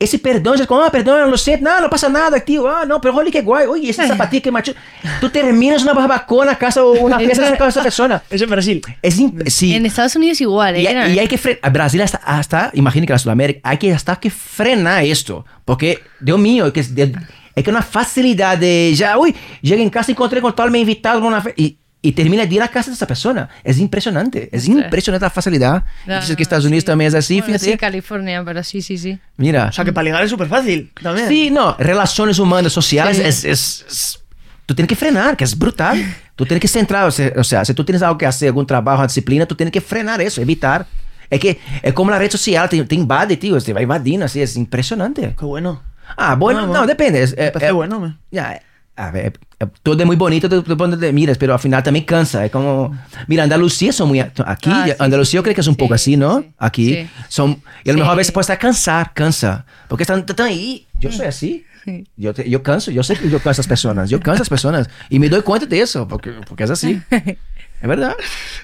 [0.00, 2.68] Ese perdón, es como, ah, perdón, lo siento, no, no pasa nada, tío.
[2.68, 3.66] Ah, no, pero olha que guay.
[3.66, 4.72] Oye, esa zapatilla que macho.
[5.20, 8.22] Tú terminas una barbacona a casa o una fiesta en casa de esa persona.
[8.30, 8.82] Eso en Brasil.
[9.02, 9.16] Es
[9.48, 9.74] sí.
[9.74, 10.82] En Estados Unidos igual, ¿eh?
[10.82, 11.72] Y, hay- y hay que frenar.
[11.72, 15.44] Brasil hasta, hasta, imagina que la Sudamérica, hay que hasta que frenar esto.
[15.64, 17.12] Porque, Dios mío, es que es, de-
[17.56, 20.78] es que una facilidad de ya, uy, llegué en casa y encontré con tal, me
[20.78, 23.48] invitado a una fe- y, y termina de ir a casa de esa persona.
[23.64, 24.48] Es impresionante.
[24.52, 25.84] Es impresionante la facilidad.
[26.06, 26.86] Y dices que Estados Unidos Sí.
[26.86, 27.72] también es así, Bueno, fíjate.
[27.72, 29.18] Sí, California, pero sí, sí, sí.
[29.36, 29.66] Mira.
[29.66, 31.28] O sea, que para ligar es súper fácil también.
[31.28, 33.22] Sí, no, relaciones humanas, sociales, Sí.
[33.24, 34.24] es, es- es-
[34.66, 35.96] Tú tienes que frenar, que es brutal.
[36.36, 38.66] Tú tienes que centrar, o sea, o sea, si tú tienes algo que hacer, algún
[38.66, 40.86] trabajo, disciplina, tú tienes que frenar eso, evitar.
[41.30, 44.42] Es que es como la red social, te, te invade, tío, te va invadiendo, así,
[44.42, 45.34] es impresionante.
[45.38, 45.82] Qué bueno.
[46.18, 46.86] Ah, bueno, Ah, no, bueno.
[46.86, 47.22] depende.
[47.22, 47.98] es, Me eh, eh, bueno.
[47.98, 48.60] me- Ya,
[48.98, 52.44] a ver, eh, todo es muy bonito, pones de miras, pero al final también cansa.
[52.44, 52.96] Es como,
[53.28, 54.20] mira, Andalucía son muy.
[54.20, 56.40] Aquí, Ah, sí, Andalucía yo creo que es un sí, poco así, ¿no?
[56.40, 57.10] sí, Aquí sí.
[57.28, 57.62] son.
[57.84, 58.00] Y a lo Sí.
[58.00, 59.64] mejor a veces puede estar cansar, cansa.
[59.88, 60.86] Porque están, están ahí.
[61.00, 61.64] Yo soy así.
[61.84, 62.04] Sí.
[62.16, 64.10] Yo, te- yo canso, yo sé que yo canso a esas personas.
[64.10, 64.90] Yo canso a esas personas.
[65.08, 67.00] Y me doy cuenta de eso, porque, porque es así.
[67.10, 68.14] ¿Es verdad?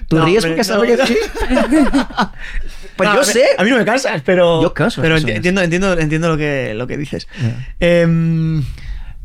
[0.09, 0.63] Tú No, ríes porque no.
[0.65, 1.15] sabes que es así.
[2.97, 3.45] pues No, yo a mí- sé.
[3.57, 4.61] A mí no me cansas, pero.
[4.61, 7.27] Yo canso Pero las entiendo, entiendo, entiendo lo que, lo que dices.
[7.39, 7.67] Yeah.
[7.79, 8.63] Em,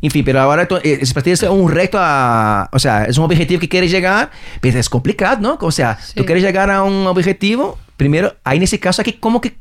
[0.01, 2.69] En fin, pero ahora tú- eh, es para ti es un reto a...
[2.71, 5.57] O sea, es un objetivo que quieres llegar, pero es complicado, ¿no?
[5.61, 6.25] O sea, tú Sí.
[6.25, 9.57] quieres llegar a un objetivo, primero, ahí en ese caso hay que como que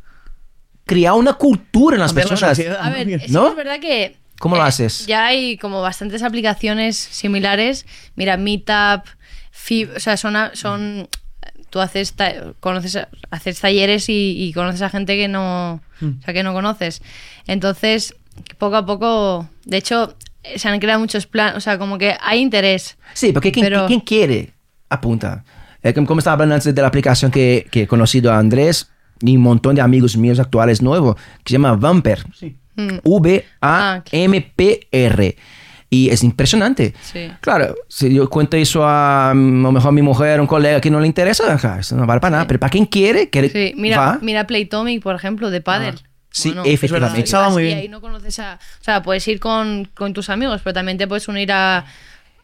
[0.86, 2.58] crear una cultura en las la personas.
[2.80, 3.48] A ver, ¿No?
[3.48, 5.06] es verdad que ¿Cómo lo Eh, haces?
[5.06, 7.84] Ya hay como bastantes aplicaciones similares.
[8.16, 9.04] Mira, Meetup,
[9.50, 11.06] Fib, o sea, son, son
[11.68, 12.98] tú haces ta- conoces
[13.30, 17.02] haces talleres y, y conoces a gente que no, o sea, que no conoces.
[17.46, 18.14] Entonces,
[18.56, 20.16] poco a poco, de hecho,
[20.56, 22.96] se han creado muchos planes, o sea, como que hay interés.
[23.14, 24.52] Sí, porque quien, Pero- quien quiere,
[24.88, 25.44] apunta.
[25.82, 28.90] Eh, como, estaba hablando antes de la aplicación que, que he conocido a Andrés
[29.22, 32.24] y un montón de amigos míos actuales nuevos, que se llama Vamper.
[32.34, 32.56] Sí.
[32.76, 32.98] Mm.
[34.12, 35.36] V-A-M-P-R.
[35.92, 36.94] Y es impresionante.
[37.02, 37.28] Sí.
[37.40, 40.46] Claro, si yo cuento eso a, mm, a lo mejor a mi mujer, a un
[40.46, 42.46] colega que no le interesa, eso no vale para nada.
[42.46, 44.18] Pero para quien quiere, quiere Sí, mira, va.
[44.22, 45.96] mira Playtomic, por ejemplo, de pádel.
[46.30, 47.20] Sí, Bueno, efectivamente.
[47.20, 48.58] Estaba y ahí no conoces a...
[48.80, 51.84] O sea, puedes ir con, con tus amigos, pero también te puedes unir a,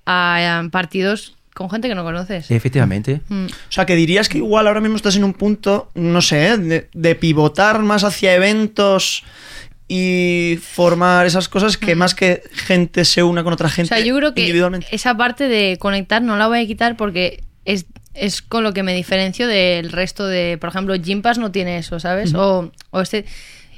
[0.05, 2.51] a, a partidos con gente que no conoces.
[2.51, 3.21] Efectivamente.
[3.29, 3.47] Mm.
[3.47, 6.59] O sea, que dirías que igual ahora mismo estás en un punto, no sé, ¿eh?
[6.59, 9.25] de, de pivotar más hacia eventos
[9.89, 14.05] y formar esas cosas que más que gente se una con otra O gente sea,
[14.05, 14.89] yo creo que individualmente.
[14.91, 18.83] esa parte de conectar no la voy a quitar porque es, es con lo que
[18.83, 20.59] me diferencio del resto de...
[20.61, 22.35] Por ejemplo, Gympass no tiene eso, ¿sabes?
[22.35, 23.25] o, o este...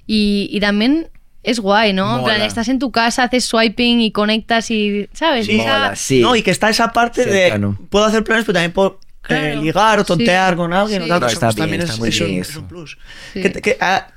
[0.09, 1.09] Y, y también...
[1.45, 2.19] Es guay, ¿no?
[2.19, 5.47] En plan, estás en tu casa, haces swiping y conectas y, ¿sabes?
[5.47, 5.61] Sí.
[5.61, 6.21] Esa- Mola, sí.
[6.21, 7.77] No, y que está esa parte Cercano.
[7.79, 8.99] de puedo hacer planes, pero también puedo
[9.31, 10.57] eh, ligar o tontear Sí.
[10.57, 11.03] con alguien.
[11.03, 11.09] o Sí.
[11.09, 12.69] tal, No, pues, está bien, también está es, muy es un, bien es un eso.
[12.69, 12.99] plus.
[13.33, 13.41] Sí.
[13.41, 14.09] Que que, ah,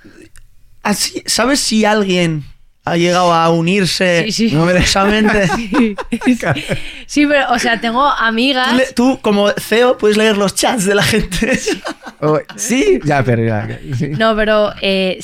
[0.83, 2.43] así- ¿Sabes si alguien
[2.83, 4.55] ha llegado a unirse Sí, sí.
[4.55, 5.47] numerosamente?
[7.05, 8.69] Sí, pero, o sea, tengo amigas.
[8.71, 11.59] Tú, le- tú, como CEO, puedes leer los chats de la gente.
[12.23, 13.79] Oh, sí, ya, pero ya.
[14.11, 15.19] No, pero eh,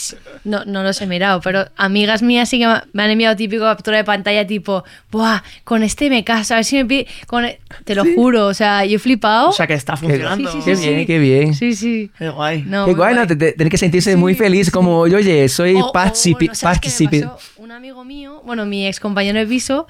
[0.46, 3.98] no, no los he mirado, pero amigas mías sí que me- han enviado típico captura
[3.98, 5.44] de pantalla tipo, ¡buah!
[5.64, 7.06] Con este me caso, a ver si me pide.
[7.28, 7.60] Con e-".
[7.84, 9.50] Te lo juro, o sea, yo he flipado.
[9.50, 10.52] o sea, que está funcionando.
[10.52, 11.06] Sí, sí, Qué sí, bien, sí.
[11.06, 11.54] qué bien.
[11.54, 12.10] Sí, sí.
[12.18, 12.64] Qué guay.
[12.66, 13.28] No, Qué muy guay, ¿no?
[13.28, 17.74] Te- te- Tienes que sentirse muy feliz, como, oye, soy O- o, participi- bueno, Un
[17.74, 19.88] amigo mío, bueno, mi ex compañero de piso,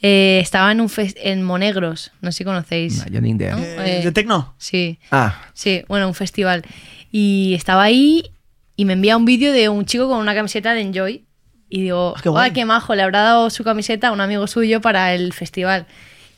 [0.00, 2.96] eh, estaba en un fes- en Monegros, no sé si conocéis.
[3.04, 3.56] No, yo ni idea.
[3.56, 3.62] ¿no?
[3.62, 4.54] Eh, Eh, ¿De Tecno?
[4.56, 4.98] Sí.
[5.10, 6.62] Ah, Sí, bueno, un festival.
[7.12, 8.30] Y estaba ahí
[8.74, 11.26] y me envía un vídeo de un chico con una camiseta de Enjoy.
[11.68, 12.52] Y digo, Ah, qué ¡guau, guay.
[12.54, 12.94] qué majo!
[12.94, 15.84] Le habrá dado su camiseta a un amigo suyo para el festival.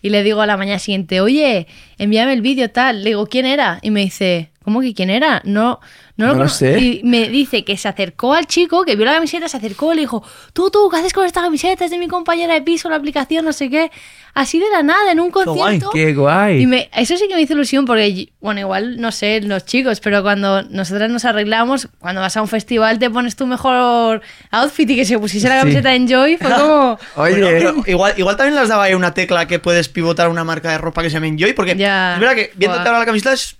[0.02, 3.04] Y le digo a la mañana siguiente, oye, envíame el vídeo tal.
[3.04, 3.78] Le digo, ¿quién era?
[3.82, 5.42] Y me dice, ¿cómo que quién era?
[5.44, 5.78] No,
[6.16, 6.48] no lo, No lo cono-".
[6.50, 6.78] sé.
[6.80, 9.96] Y me dice que se acercó al chico, que vio la camiseta, se acercó y
[9.96, 10.22] le dijo,
[10.52, 11.84] tú, tú, ¿qué haces con esta camiseta?
[11.84, 13.90] Es de mi compañera de piso, la aplicación, no sé qué.
[14.34, 15.90] Así de la nada, en un guay, concierto.
[15.92, 16.62] qué guay.
[16.62, 20.00] Y me- eso sí que me hizo ilusión porque, bueno, igual no sé los chicos,
[20.00, 24.88] pero cuando nosotras nos arreglamos, cuando vas a un festival te pones tu mejor outfit
[24.88, 25.60] y que se pusiese la Sí.
[25.60, 26.98] camiseta de Enjoy fue como...
[27.16, 30.44] Oye, Bueno, pero igual, igual también les daba ahí una tecla que puedes pivotar una
[30.44, 32.14] marca de ropa que se llama Enjoy, porque Ya.
[32.14, 33.56] es verdad que viéndote ahora la camiseta es,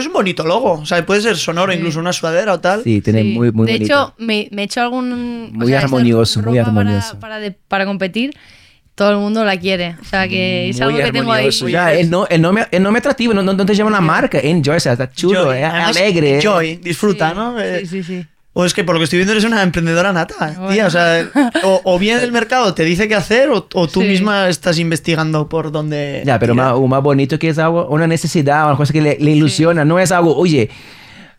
[0.00, 0.72] es un bonito logo.
[0.72, 2.82] O sea, puede ser sonoro, incluso una sudadera o tal.
[2.84, 3.28] sí, tiene Sí.
[3.32, 3.84] muy, muy de bonito.
[3.84, 5.50] hecho, me, me he hecho algún...
[5.52, 7.20] Muy esto de armonioso, muy ropa para- armonioso.
[7.20, 8.34] Para, de- para competir,
[8.94, 9.96] todo el mundo la quiere.
[10.00, 11.38] O sea, que es muy algo que tengo ahí.
[11.46, 11.68] armonioso.
[11.68, 14.38] Ya, el, no, el, nombre, el nombre atractivo, no, no, no te llama una marca,
[14.40, 16.34] Enjoy, o sea, está chulo, es Además, alegre.
[16.36, 17.60] Enjoy, disfruta, Sí, ¿no?
[17.60, 18.26] Eh, Sí, sí, sí.
[18.60, 20.72] O es que por lo que estoy viendo eres una emprendedora nata, Bueno.
[20.72, 20.86] tía.
[20.88, 21.30] O sea,
[21.62, 24.08] o, o bien el mercado te dice qué hacer o, o tú Sí.
[24.08, 26.22] misma estás investigando por dónde.
[26.26, 29.30] Ya, pero más, más bonito que es algo, una necesidad, una cosa que le, le
[29.30, 29.84] ilusiona.
[29.84, 30.70] No es algo, oye,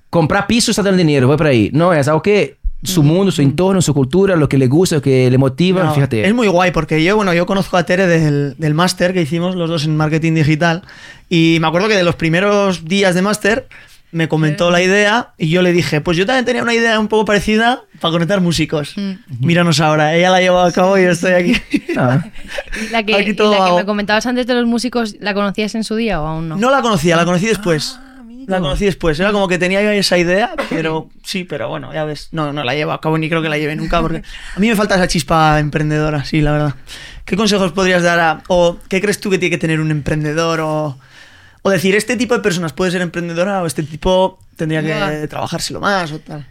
[0.09, 1.69] comprar piso está dando dinero, voy por ahí.
[1.73, 5.01] No, es algo que su mundo, su entorno, su cultura, lo que le gusta, lo
[5.01, 6.25] que le motiva, No, fíjate.
[6.25, 9.55] Es muy guay porque yo, bueno, yo conozco a Tere del, del máster que hicimos
[9.55, 10.83] los dos en marketing digital
[11.29, 13.67] y me acuerdo que de los primeros días de máster
[14.11, 17.07] me comentó la idea y yo le dije, pues yo también tenía una idea un
[17.07, 18.93] poco parecida para conectar músicos.
[18.97, 19.45] Mm.
[19.45, 21.53] Míranos ahora, ella la ha llevado a cabo y yo estoy aquí.
[21.97, 22.23] Ah,
[22.79, 23.77] ¿Y La que, Aquí y todo la que hago.
[23.79, 26.55] me comentabas antes de los músicos, ¿la conocías en su día o aún no?
[26.55, 27.97] No la conocía, la conocí después.
[27.97, 28.09] Ah.
[28.45, 29.19] La conocí después.
[29.19, 32.29] Era como que tenía yo esa idea, pero sí, pero bueno, ya ves.
[32.31, 34.23] No, no la llevo a cabo ni creo que la lleve nunca porque
[34.55, 36.75] a mí me falta esa chispa emprendedora, sí, la verdad.
[37.25, 40.61] ¿Qué consejos podrías dar a, o qué crees tú que tiene que tener un emprendedor
[40.61, 40.97] o,
[41.69, 45.79] o decir, este tipo de personas puede ser emprendedora o este tipo tendría que trabajárselo
[45.79, 46.45] más o tal?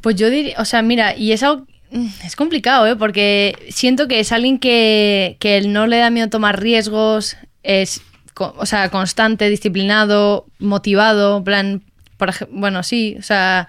[0.00, 2.96] Pues yo diría, o sea, mira, y es algo, mm, es complicado, ¿eh?
[2.96, 8.02] Porque siento que es alguien que, que no le da miedo tomar riesgos, es,
[8.36, 11.82] o sea, constante, disciplinado, motivado, en plan,
[12.16, 13.68] por bueno, sí, o sea,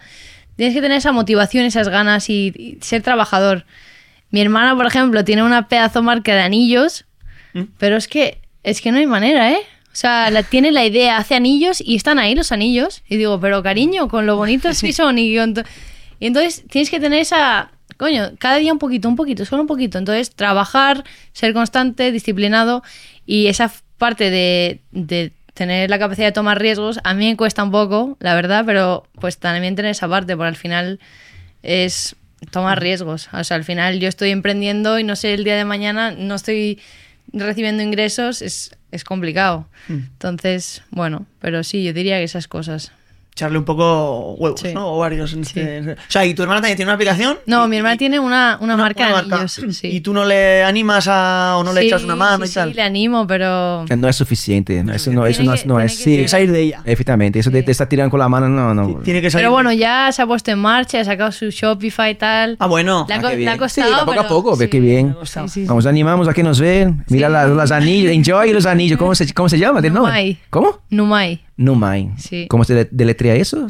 [0.56, 3.66] tienes que tener esa motivación, esas ganas y, y ser trabajador.
[4.32, 7.06] Mi hermana, por ejemplo, tiene una pedazo marca de anillos,
[7.54, 7.64] ¿Mm?
[7.78, 9.60] pero es que, es que no hay manera, ¿eh?
[9.92, 13.04] O sea, tiene la idea, hace anillos y están ahí los anillos.
[13.10, 15.18] Y digo, pero cariño, con lo bonitos que son.
[15.18, 15.38] Y,
[16.20, 19.98] entonces tienes que tener esa, coño, cada día un poquito, un poquito, solo un poquito.
[19.98, 22.84] Entonces, trabajar, ser constante, disciplinado
[23.26, 27.64] y esa parte de, de tener la capacidad de tomar riesgos, a mí me cuesta
[27.64, 31.00] un poco, la verdad, pero pues también tener esa parte, porque al final
[31.64, 32.16] es,
[32.52, 33.30] tomar riesgos.
[33.34, 36.36] O sea, al final yo estoy emprendiendo y no sé el día de mañana, no
[36.36, 36.80] estoy
[37.34, 39.68] recibiendo ingresos, es, es complicado.
[39.88, 39.94] Mm.
[39.94, 42.92] Entonces, bueno, pero sí, yo diría que esas cosas.
[43.32, 44.74] Echarle un poco huevos, Sí.
[44.74, 44.96] ¿no?
[44.96, 45.32] O varios.
[45.32, 47.38] En este- O sea, ¿y tu hermana también tiene una aplicación?
[47.46, 49.36] No, Y- mi hermana y- tiene una, una, marca de marca.
[49.38, 49.62] anillos.
[49.80, 49.88] Sí.
[49.88, 52.54] ¿Y tú no le animas a, o no le Sí, echas una mano sí, y
[52.56, 52.70] tal?
[52.72, 53.86] Sí, le animo, pero...
[53.96, 54.84] No es suficiente.
[54.84, 55.98] no, Eso no, eso no, que- es- no tiene es.
[55.98, 56.82] que Sí, salir de ella.
[56.84, 57.40] efectivamente.
[57.40, 57.66] Eso de Sí.
[57.68, 58.96] te estar tirando con la mano, no, no.
[59.04, 59.44] Tiene que salir.
[59.46, 62.58] Pero bueno, ya se ha puesto en marcha, ha sacado su Shopify y tal.
[62.60, 63.06] Ah, bueno.
[63.08, 64.70] Le ha, Ah, le ha costado, Sí, poco a pero- poco, ve sí.
[64.72, 65.16] qué bien.
[65.24, 65.66] Sí, sí.
[65.66, 67.06] Vamos, animamos a que nos ven.
[67.08, 67.34] Mira Sí.
[67.34, 68.12] la- los anillos.
[68.12, 68.98] Enjoy los anillos.
[69.00, 69.82] ¿Cómo se, cómo se llama?
[70.50, 70.80] ¿Cómo?
[70.90, 71.42] Numai.
[71.60, 72.12] Numai.
[72.18, 72.48] Sí.
[72.50, 73.68] ¿Cómo se de- deletrea eso?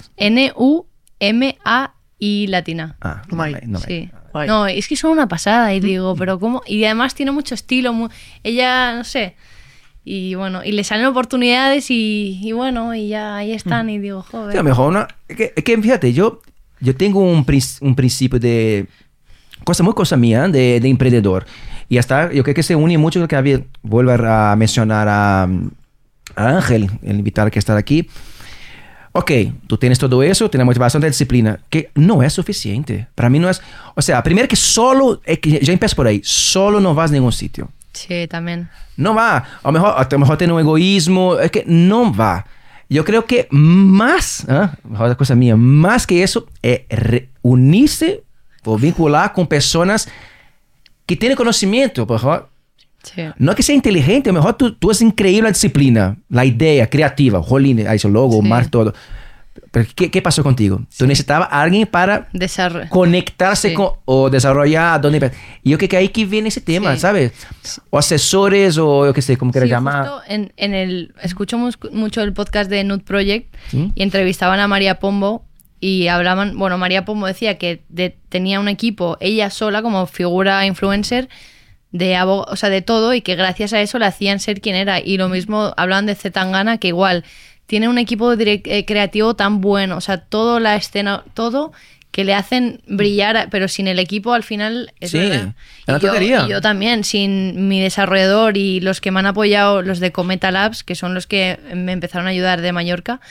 [1.20, 2.96] N-U-M-A-I latina.
[3.02, 3.56] Ah, Numai.
[3.66, 3.82] Numai.
[3.86, 4.10] Sí.
[4.32, 4.48] Guay.
[4.48, 6.62] No, es que son una pasada y digo, pero ¿cómo?
[6.68, 8.10] Y además tiene mucho estilo, mu-
[8.44, 9.36] ella, no sé.
[10.06, 14.22] Y bueno, y le salen oportunidades y, y bueno, y ya ahí están y digo,
[14.22, 14.52] joder.
[14.52, 15.08] Sí, a lo mejor una...
[15.28, 16.42] Es que, es que, fíjate, yo,
[16.80, 17.44] yo tengo un,
[17.82, 18.86] un principio de...
[19.64, 21.46] Cosa muy cosa mía, de, de emprendedor.
[21.90, 23.62] Y hasta yo creo que se une mucho lo que había...
[23.82, 25.48] Vuelvo a mencionar a,
[26.40, 28.10] a Ángel, el invitado que está aquí.
[29.12, 29.32] Ok,
[29.68, 33.08] tú tienes todo eso, tienes motivación, tienes disciplina, que no es suficiente.
[33.16, 33.62] Para mí no es...
[33.96, 35.20] O sea, primero que solo...
[35.22, 36.22] que ya empiezo por ahí.
[36.24, 37.70] Solo no vas a ningún sitio.
[37.92, 38.70] Sí, también.
[38.96, 39.38] No va.
[39.38, 41.40] A lo mejor, a lo mejor tiene un egoísmo.
[41.40, 42.46] Es que no va.
[42.88, 44.76] Yo creo que más, ¿ah?
[44.84, 46.82] Mejor cosa mía, más que eso, es
[47.42, 48.24] unirse
[48.64, 50.08] o vincular con personas
[51.06, 52.08] que tienen conocimiento.
[52.08, 52.50] Por ejemplo,
[53.04, 53.22] Sí.
[53.38, 56.90] no que sea inteligente, a lo mejor tú, tú es increíble la disciplina, la idea
[56.90, 58.48] creativa, jolín, ahí su logo, Sí.
[58.48, 58.94] mar, todo.
[59.72, 60.82] Pero ¿qué, qué pasó contigo?
[60.98, 62.28] Tú necesitabas a alguien para
[62.90, 63.74] conectarse Sí.
[63.76, 65.32] con o desarrollar donde
[65.64, 67.02] y yo creo que ahí que viene ese tema Sí.
[67.02, 67.32] ¿sabes?
[67.90, 71.58] o asesores o yo qué sé cómo quieras Sí, llamar justo en, en el, escucho
[71.92, 73.92] mucho el podcast de Nude Project Sí.
[73.96, 75.44] y entrevistaban a María Pombo
[75.80, 80.66] y hablaban, bueno, María Pombo decía que de- tenía un equipo, ella sola como figura
[80.66, 81.30] influencer,
[81.92, 85.00] de, o sea, de todo y que gracias a eso le hacían ser quien era.
[85.00, 87.24] Y lo mismo hablaban de Zetangana, que igual
[87.66, 91.72] tiene un equipo eh, creativo tan bueno, o sea, toda la escena, todo
[92.12, 95.54] que le hacen brillar, pero sin el equipo al final es Sí, verdad.
[95.86, 96.14] Y yo-
[96.48, 100.50] y yo también, sin mi desarrollador y los que me han apoyado, los de Cometa
[100.50, 103.22] Labs, que son los que me empezaron a ayudar de Mallorca,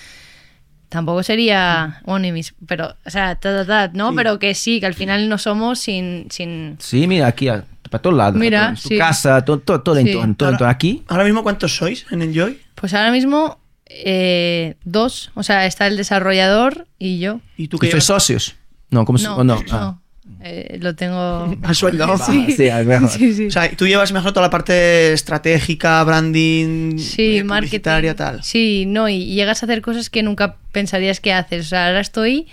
[0.89, 2.01] tampoco sería.
[2.05, 2.55] Bueno, ni mis.
[2.67, 4.11] Pero, o sea, ta, ta, ta, ¿no?
[4.11, 4.17] Sí.
[4.17, 6.27] Pero que sí, que al final no somos sin.
[6.31, 8.99] sin sí mira aquí a- para todos lados Mira, en tu sí.
[8.99, 10.11] casa todo todo, todo, Sí.
[10.11, 12.59] en, todo, todo, Ahora- aquí Ahora mismo, ¿cuántos sois en Enjoy?
[12.75, 15.31] pues ahora mismo, eh, dos.
[15.35, 17.41] O sea, está el desarrollador y yo.
[17.57, 18.57] ¿Y tú ¿Y qué sois socios
[18.91, 19.59] no cómo no, no.
[19.71, 19.99] Ah.
[20.41, 21.57] Eh, lo tengo.
[21.63, 22.17] A sueldo.
[22.27, 22.53] Sí.
[22.57, 22.71] sí.
[23.09, 23.47] Sí, sí.
[23.47, 28.15] O sea, tú llevas mejor toda la parte estratégica, branding, Sí, eh, marketing.
[28.15, 28.43] tal.
[28.45, 31.67] Sí, no, y llegas a hacer cosas que nunca pensarías que haces.
[31.67, 32.47] O sea, ahora estoy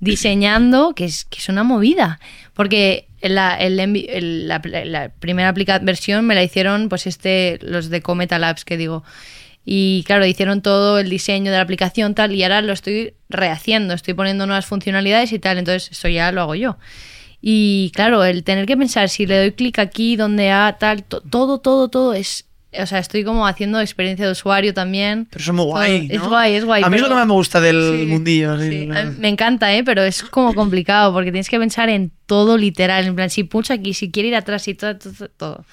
[0.00, 2.20] diseñando, que es, que es una movida.
[2.54, 7.90] Porque la, el el- la, la primera aplica versión me la hicieron pues este, los
[7.90, 9.04] de Cometa Labs, que digo.
[9.64, 13.94] Y claro, hicieron todo el diseño de la aplicación tal, y ahora lo estoy rehaciendo,
[13.94, 16.76] estoy poniendo nuevas funcionalidades y tal, entonces eso ya lo hago yo.
[17.40, 21.20] Y claro, el tener que pensar si le doy clic aquí, donde a tal, to-
[21.20, 22.46] todo, todo, todo es...
[22.76, 25.26] O sea, estoy como haciendo experiencia de usuario también.
[25.30, 26.08] Pero eso es muy guay.
[26.10, 26.28] Es ¿no?
[26.28, 28.52] guay, es guay, A mí es lo pero- que más me gusta del Sí, mundillo.
[28.54, 28.88] así, sí.
[29.20, 29.84] Me encanta, ¿eh?
[29.84, 33.04] Pero es como complicado porque tienes que pensar en todo literal.
[33.06, 35.28] En plan, si pulsa aquí, si quiere ir atrás y todo, todo.
[35.36, 35.64] todo.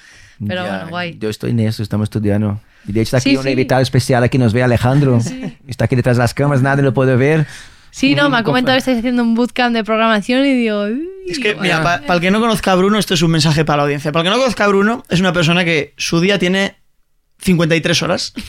[0.48, 1.18] Pero Ya, bueno, guay.
[1.20, 3.50] yo estoy en eso estamos estudiando y de hecho está aquí Sí, un sí.
[3.50, 5.20] invitado especial aquí nos ve Alejandro
[5.68, 7.46] está aquí detrás de las cámaras nadie lo puede ver
[7.94, 10.84] Sí, no, me ha comentado que estáis haciendo un bootcamp de programación y digo...
[10.84, 11.64] "Uy, Es que, guay".
[11.68, 14.14] mira, para el que no conozca a Bruno, esto es un mensaje para la audiencia.
[14.14, 16.76] Para el que no conozca a Bruno, es una persona que su día tiene
[17.42, 18.34] 53 horas.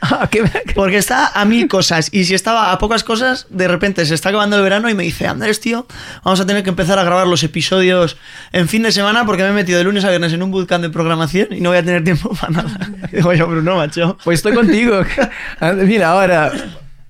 [0.00, 0.28] Ah,
[0.74, 2.10] Porque está a mil cosas.
[2.12, 5.02] Y si estaba a pocas cosas, de repente se está acabando el verano y me
[5.02, 5.86] dice, Andrés, tío,
[6.22, 8.16] vamos a tener que empezar a grabar los episodios
[8.52, 10.82] en fin de semana porque me he metido de lunes a viernes en un bootcamp
[10.82, 12.90] de programación y no voy a tener tiempo para nada.
[13.12, 14.16] Digo yo, Bruno, macho.
[14.22, 15.00] Pues estoy contigo.
[15.84, 16.52] Mira, ahora,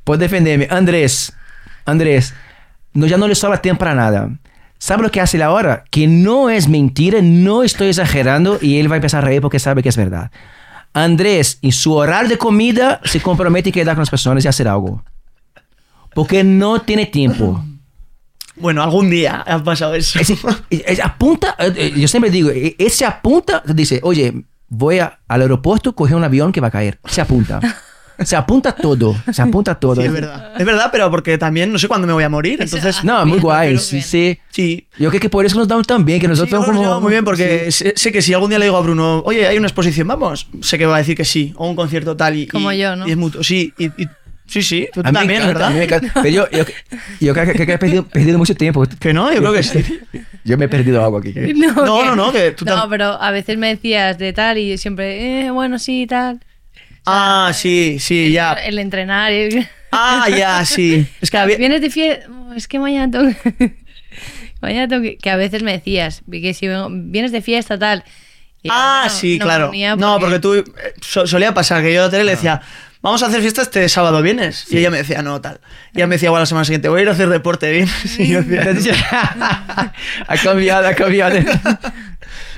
[0.05, 1.35] por defenderme, Andrés,
[1.85, 2.33] Andrés,
[2.95, 4.31] no, ya no le sobra tiempo para nada.
[4.79, 5.85] ¿Sabe lo que hace él ahora?
[5.91, 9.59] Que no es mentira, no estoy exagerando y él va a empezar a reír porque
[9.59, 10.31] sabe que es verdad.
[11.05, 14.67] Andrés, en su horario de comida, se compromete a quedar con las personas y hacer
[14.67, 15.03] algo.
[16.15, 17.63] Porque no tiene tiempo.
[18.59, 20.19] Bueno, algún día ha pasado eso.
[20.19, 20.39] Ese
[21.03, 24.33] apunta, eh, eh, yo siempre digo, eh, ese apunta, dice, oye,
[24.71, 26.99] voy a- al aeropuerto, coger un avión que va a caer.
[27.05, 27.61] Se apunta.
[28.25, 29.97] Se apunta todo, se apunta todo.
[29.97, 30.53] Sí, es verdad.
[30.59, 32.61] Es verdad, pero porque también no sé cuándo me voy a morir.
[32.63, 34.39] Entonces, No, muy guay, sí, sí.
[34.51, 34.87] sí.
[34.99, 37.01] Yo creo que por eso nos damos tan bien, que Sí, nosotros nos como...
[37.01, 39.59] muy bien porque sé, sé que si algún día le digo a Bruno, oye, hay
[39.59, 42.47] una exposición, vamos, sé que va a decir que sí, o un concierto tal y...
[42.47, 43.07] Como y- yo, ¿no?
[43.07, 43.73] Y es mutuo, sí.
[43.79, 44.09] Y, y
[44.49, 45.67] Sí, sí, tú A mí me también, encanta, ¿verdad?
[45.67, 46.13] a mí me encanta.
[46.23, 46.65] Pero yo, yo,
[47.21, 48.85] yo creo que, que he perdido, perdido mucho tiempo.
[49.01, 49.85] Que no, yo creo que sí.
[50.45, 51.35] Yo me he perdido algo aquí.
[51.57, 54.79] No, no, no, que tú No, pero a veces me decías de tal y yo
[54.79, 56.39] siempre, eh, bueno, sí, tal.
[57.07, 58.53] Ah, sí, sí, ya.
[58.55, 59.33] El entrenar.
[59.33, 61.07] el- Ah, ya, sí.
[61.23, 61.57] Es que había...
[61.57, 62.27] Vienes de fiesta.
[62.55, 63.77] Es que mañana tengo que.
[64.61, 65.17] mañana tengo que.
[65.17, 68.05] Que a veces me decías que si vienes de fiesta, tal.
[68.63, 69.73] y Ah, no- sí, no claro.
[69.97, 70.55] No, porque tú...
[70.55, 70.65] eh,
[71.01, 72.61] so- solía pasar que yo a Tere le decía...
[73.03, 74.67] Vamos a hacer fiesta este sábado, ¿vienes?
[74.69, 75.61] Y ella me decía, no, tal.
[75.95, 77.93] Y ella me decía, igual la semana siguiente, voy a ir a hacer deporte, ¿vienes?
[78.19, 78.95] Y yo decía,
[80.27, 81.39] ha cambiado, ha cambiado.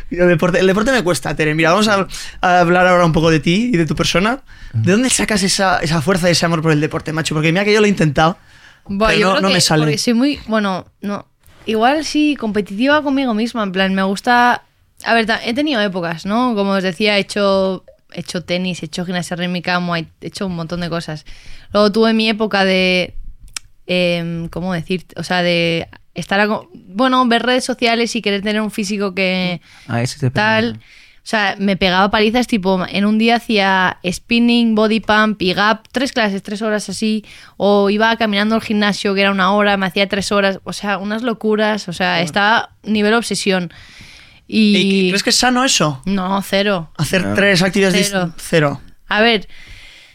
[0.11, 1.55] El deporte, el deporte me cuesta, Tere.
[1.55, 2.07] Mira, vamos a,
[2.41, 4.41] a hablar ahora un poco de ti y de tu persona.
[4.73, 7.35] ¿De dónde sacas esa, esa fuerza y ese amor por el deporte, macho?
[7.35, 8.39] Porque mira que yo lo he intentado,
[8.85, 9.83] pero yo no, creo no que me sale.
[9.85, 10.41] Porque soy muy.
[10.47, 11.27] Bueno, no.
[11.67, 13.63] Igual sí, competitiva conmigo misma.
[13.63, 14.63] En plan, me gusta.
[15.05, 16.55] A ver, he tenido épocas, ¿no?
[16.55, 20.47] Como os decía, he hecho, he hecho tenis, he hecho gimnasia rítmica, muay- he hecho
[20.47, 21.25] un montón de cosas.
[21.73, 23.15] Luego tuve mi época de.
[23.87, 25.05] em, ¿Cómo decir?
[25.17, 26.41] O sea, de estar.
[26.41, 30.79] a- bueno, ver redes sociales y querer tener un físico que Ah, ese te tal.
[31.19, 35.87] O sea, me pegaba palizas, tipo, en un día hacía spinning, body pump y gap,
[35.93, 37.23] tres clases, tres horas así,
[37.59, 40.97] o iba caminando al gimnasio, que era una hora, me hacía tres horas, o sea,
[40.97, 43.71] unas locuras, o sea, estaba nivel obsesión.
[44.47, 45.09] ¿Y Y...
[45.11, 46.01] crees que es sano eso?
[46.07, 46.91] No, cero.
[46.97, 47.35] Hacer No.
[47.35, 48.33] tres actividades Cero.
[48.39, 48.81] Cero.
[49.09, 49.49] A ver,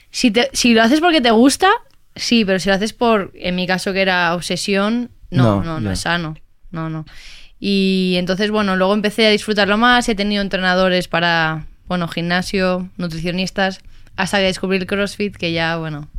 [0.09, 1.69] si, te- si lo haces porque te gusta,
[2.15, 5.79] sí, pero si lo haces por, en mi caso que era obsesión, no, No, no,
[5.79, 6.35] no, es sano.
[6.71, 7.05] No, no.
[7.59, 13.79] Y entonces, bueno, luego empecé a disfrutarlo más, he tenido entrenadores para, bueno, gimnasio, nutricionistas,
[14.15, 16.09] hasta que descubrí el CrossFit, que ya, bueno,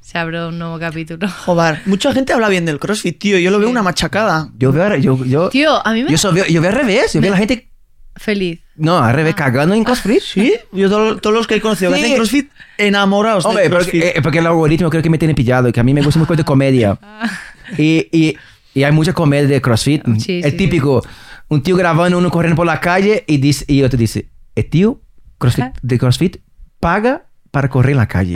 [0.00, 1.28] se abrió un nuevo capítulo.
[1.44, 3.38] Joder, mucha gente habla bien del CrossFit, tío.
[3.38, 4.48] Yo lo veo una machacada.
[4.58, 7.12] Yo veo, yo, yo, Tío, a mí me yo, so- veo, yo veo al revés.
[7.12, 7.68] Yo veo a la gente,
[8.16, 8.60] feliz.
[8.76, 10.20] no, al revés, cagando en CrossFit.
[10.22, 10.54] ¿Sí?
[10.72, 12.04] Yo todo- todos los que he conocido que Sí.
[12.04, 14.00] hacen CrossFit, enamorados Hombre, del CrossFit.
[14.02, 16.00] porque, eh, porque el algoritmo creo que me tiene pillado y que a mí me
[16.02, 16.98] gusta mucho de comedia.
[17.78, 18.36] Y, y,
[18.74, 20.02] y hay mucha comedia de CrossFit.
[20.18, 20.56] Sí, el sí.
[20.56, 21.02] típico,
[21.48, 25.00] un tío grabando, uno corriendo por la calle y, dice, y otro dice, el tío
[25.38, 26.36] CrossFit, de CrossFit
[26.80, 28.34] paga para correr en la calle.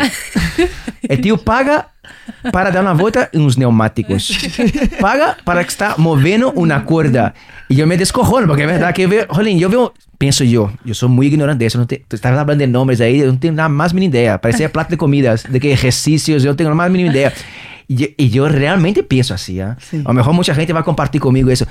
[1.02, 1.92] el tío paga
[2.52, 4.38] para dar una vuelta en unos neumáticos.
[5.00, 7.34] Paga para estar moviendo una cuerda.
[7.68, 10.94] Y yo me descojono, porque es verdad que veo, jolín, yo veo, pienso yo, yo
[10.94, 13.38] soy muy ignorante de eso, no te, tú estabas hablando de nombres ahí, yo no
[13.38, 14.40] tengo nada más mínima idea.
[14.40, 17.32] Parecía plato de comidas, de qué ejercicios, yo no tengo la más mínima idea.
[17.88, 19.76] Y yo, y yo realmente pienso así, ¿ah?
[19.80, 20.02] Sí.
[20.04, 21.66] A lo mejor mucha gente va a compartir conmigo eso.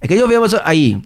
[0.00, 1.00] Es que yo veo eso ahí,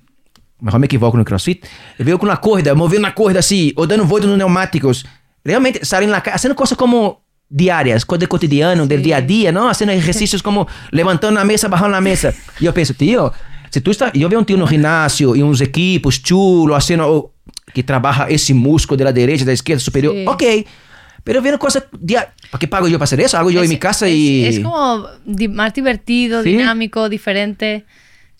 [0.61, 1.67] mejor me equivoco no CrossFit,
[1.99, 5.05] eu veo com uma corda, movendo uma corda assim, ou dando volta nos pneumáticos.
[5.45, 9.67] Realmente, saem na casa, fazendo coisas como diárias, coisas cotidiano, del dia a dia, não?
[9.67, 12.33] Fazendo exercícios como levantando na mesa, bajando na mesa.
[12.61, 13.33] E eu penso, tio,
[13.71, 14.13] se tu está...
[14.15, 17.33] Eu vejo um tio no ginásio e uns equipos chulos, fazendo...
[17.75, 20.15] que trabalha esse músculo da direita, da esquerda, superior.
[20.15, 20.25] Sí.
[20.27, 20.67] Ok.
[21.25, 22.33] Pero coisas diárias.
[22.51, 23.39] ¿Para qué pago yo para hacer eso?
[23.39, 24.45] Hago yo en Es- mi casa es- y...
[24.45, 26.51] Es, como di- más divertido, Sí.
[26.57, 27.85] dinámico, diferente.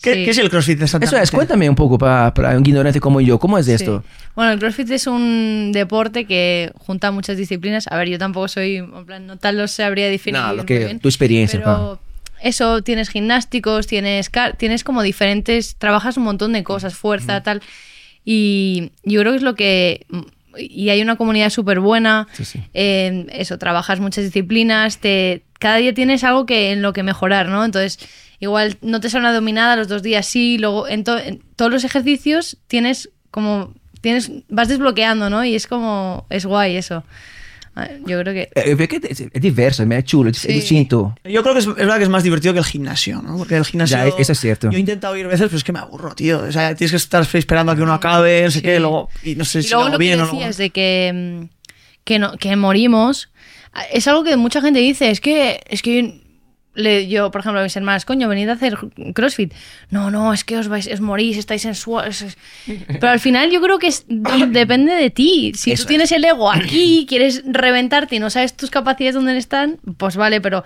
[0.01, 0.25] ¿Qué, Sí.
[0.25, 1.15] qué es el CrossFit exactamente?
[1.15, 3.39] Eso es, cuéntame un poco para, para un ignorante como yo.
[3.39, 3.71] ¿Cómo es Sí.
[3.71, 4.03] esto?
[4.35, 7.87] Bueno, el CrossFit es un deporte que junta muchas disciplinas.
[7.89, 10.41] A ver, yo tampoco soy, en plan, no tal lo sabría definir.
[10.41, 11.99] No, lo que- bien, tu experiencia, Pero
[12.41, 17.61] eso, tienes gimnásticos, tienes, car- tienes como diferentes, trabajas un montón de cosas, fuerza, tal.
[18.25, 20.05] Y yo creo que es lo que...
[20.57, 22.27] Y hay una comunidad súper buena.
[22.33, 22.59] Sí, sí.
[22.73, 27.47] Eh, eso, trabajas muchas disciplinas, te, cada día tienes algo que en lo que mejorar,
[27.49, 27.63] ¿no?
[27.65, 27.99] Entonces,
[28.39, 31.71] igual no te sale una dominada, los dos días sí, luego en, to- en todos
[31.71, 35.43] los ejercicios tienes como, tienes, vas desbloqueando, ¿no?
[35.45, 37.03] Y es como, es guay eso.
[38.05, 38.49] Yo creo que...
[38.53, 40.47] É diverso, é chulo, Sí.
[40.53, 41.15] distinto.
[41.23, 43.37] Yo creo que es, es verdad que es más divertido que el gimnasio, ¿no?
[43.37, 43.97] Porque el gimnasio...
[43.97, 44.69] Ya, eso es cierto.
[44.69, 46.39] Yo he intentado ir veces, pero es que me aburro, tío.
[46.39, 48.63] O sea, tienes que estar esperando a que uno acabe, no sé Sí.
[48.63, 49.09] qué, luego...
[49.23, 50.31] Y no sé Y si luego lo que bien o no.
[50.33, 51.45] decías de que, mm,
[52.03, 53.29] que, no, que morimos,
[53.91, 56.21] es algo que mucha gente dice, es que, es que
[56.75, 58.77] le- yo, por ejemplo, a mis hermanas, coño, venid a hacer
[59.13, 59.53] CrossFit.
[59.89, 61.99] No, no, es que os vais, os morís, estáis en su...
[61.99, 62.37] es- es-".
[62.87, 65.51] Pero al final yo creo que es- depende de ti.
[65.55, 69.37] Si Eso tú tienes el ego aquí, quieres reventarte y no sabes tus capacidades dónde
[69.37, 70.63] están, pues vale, pero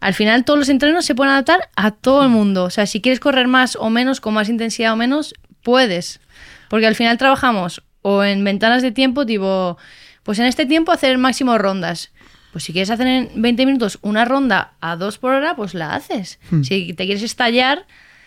[0.00, 2.64] al final todos los entrenos se pueden adaptar a todo el mundo.
[2.64, 6.20] O sea, si quieres correr más o menos, con más intensidad o menos, puedes.
[6.68, 9.78] Porque al final trabajamos o en ventanas de tiempo, tipo,
[10.22, 12.10] pues en este tiempo hacer el máximo de rondas.
[12.56, 15.94] Pues si quieres hacer en 20 minutos una ronda a dos por hora, pues la
[15.94, 16.38] haces.
[16.62, 17.84] Si te quieres estallar,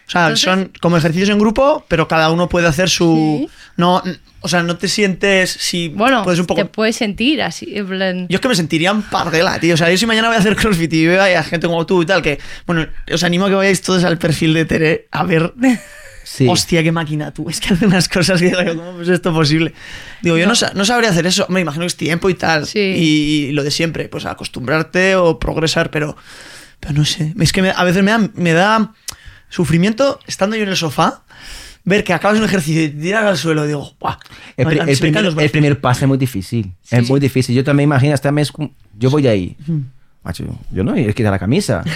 [0.07, 3.47] O sea, Entonces- son como ejercicios en grupo, pero cada uno puede hacer su...
[3.49, 3.53] Sí.
[3.75, 4.03] No,
[4.41, 5.49] o sea, no te sientes...
[5.49, 6.61] Si bueno, puedes un poco...
[6.61, 7.75] te puedes sentir así.
[7.75, 9.73] en plan- Yo es que me sentiría en pardela, tío.
[9.73, 12.03] O sea, yo si mañana voy a hacer CrossFit y veo a gente como tú
[12.03, 15.23] y tal, que, bueno, os animo a que vayáis todos al perfil de Tere a
[15.23, 15.53] ver
[16.31, 16.47] Sí.
[16.47, 17.49] hostia, qué máquina tú.
[17.49, 19.73] Es que hace unas cosas que digo, ¿cómo es esto posible?
[20.21, 21.47] Digo, yo no, no sabría hacer eso.
[21.49, 22.67] Me imagino que es tiempo y tal.
[22.67, 22.79] Sí.
[22.79, 26.15] Y, y lo de siempre, pues acostumbrarte o progresar, pero,
[26.79, 27.33] pero no sé.
[27.39, 28.93] Es que me- a veces me da, me da
[29.49, 31.23] sufrimiento estando yo en el sofá.
[31.83, 34.17] Ver que acabas un ejercicio y tiras al suelo, digo, ¡buah!
[34.57, 36.73] El, me el primer, el primer paso es muy difícil.
[36.91, 37.11] es Sí.
[37.11, 37.55] muy difícil.
[37.55, 38.51] Yo también imagino, hasta mes,
[38.97, 39.57] yo voy ahí.
[40.23, 41.83] Macho, yo no a quitar la camisa.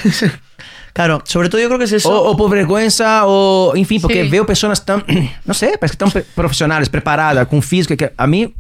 [0.93, 2.09] Claro, sobre todo yo creo que es eso.
[2.09, 4.29] o, o por vergüenza, o enfim, porque Sí.
[4.29, 5.03] veo personas tan,
[5.45, 8.53] no sé, parece que pre- profesionales, preparadas, con física, que a mí...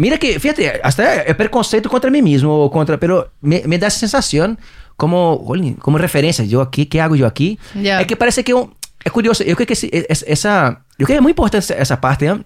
[0.00, 3.90] Mira que, fíjate, hasta es preconceito contra mí mismo, o contra, pero me, me da
[3.90, 4.56] sensación
[4.96, 5.44] como,
[5.80, 7.58] como referencia, yo aquí, ¿qué hago yo aquí?
[7.74, 8.00] Ya.
[8.00, 8.72] Es que parece que un-
[9.04, 11.74] es curioso, yo creo que sí, es- esa, yo creo que es muy importante esa-
[11.82, 12.36] esa parte, ¿eh?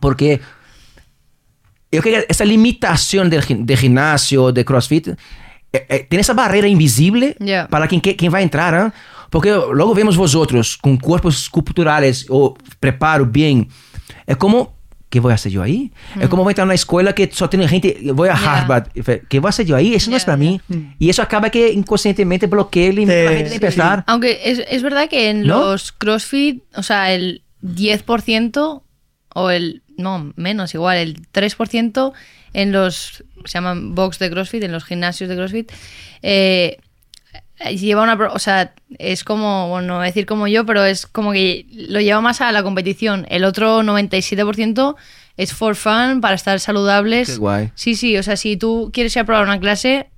[0.00, 0.40] porque
[1.92, 5.08] yo creo que esa limitación del, de gimnasio, de CrossFit,
[5.72, 7.66] eh, eh, tiene esa barrera invisible Ya.
[7.68, 8.92] para quien, que- quien va a entrar, ¿eh?
[9.30, 13.68] Porque luego vemos vosotros con cuerpos esculturales o preparo bien.
[14.26, 14.74] Es como,
[15.08, 15.90] ¿qué voy a hacer yo ahí?
[16.20, 18.40] Es como voy a entrar a una escuela que solo tiene gente, voy a Mm.
[18.42, 18.58] Ya.
[18.58, 18.88] Harvard.
[19.30, 19.94] ¿Qué voy a hacer yo ahí?
[19.94, 20.44] Eso no es para ya.
[20.44, 20.60] mí.
[20.98, 24.04] Y eso acaba que inconscientemente bloquea el- Te- la gente de empezar.
[24.06, 25.60] Aunque es, es verdad que en ¿No?
[25.60, 28.82] los CrossFit, o sea, el 10%
[29.34, 32.12] o el, no, menos igual, el 3%
[32.52, 35.72] en los, se llaman box de CrossFit, en los gimnasios de CrossFit,
[36.22, 36.78] eh,
[37.70, 41.06] lleva una, o sea, es como, bueno, no voy a decir como yo, pero es
[41.06, 43.26] como que lo lleva más a la competición.
[43.28, 44.96] El otro 97%
[45.36, 47.30] es for fun, para estar saludables.
[47.30, 47.70] Qué guay.
[47.74, 50.08] Sí, sí, o sea, si tú quieres ir a probar una clase,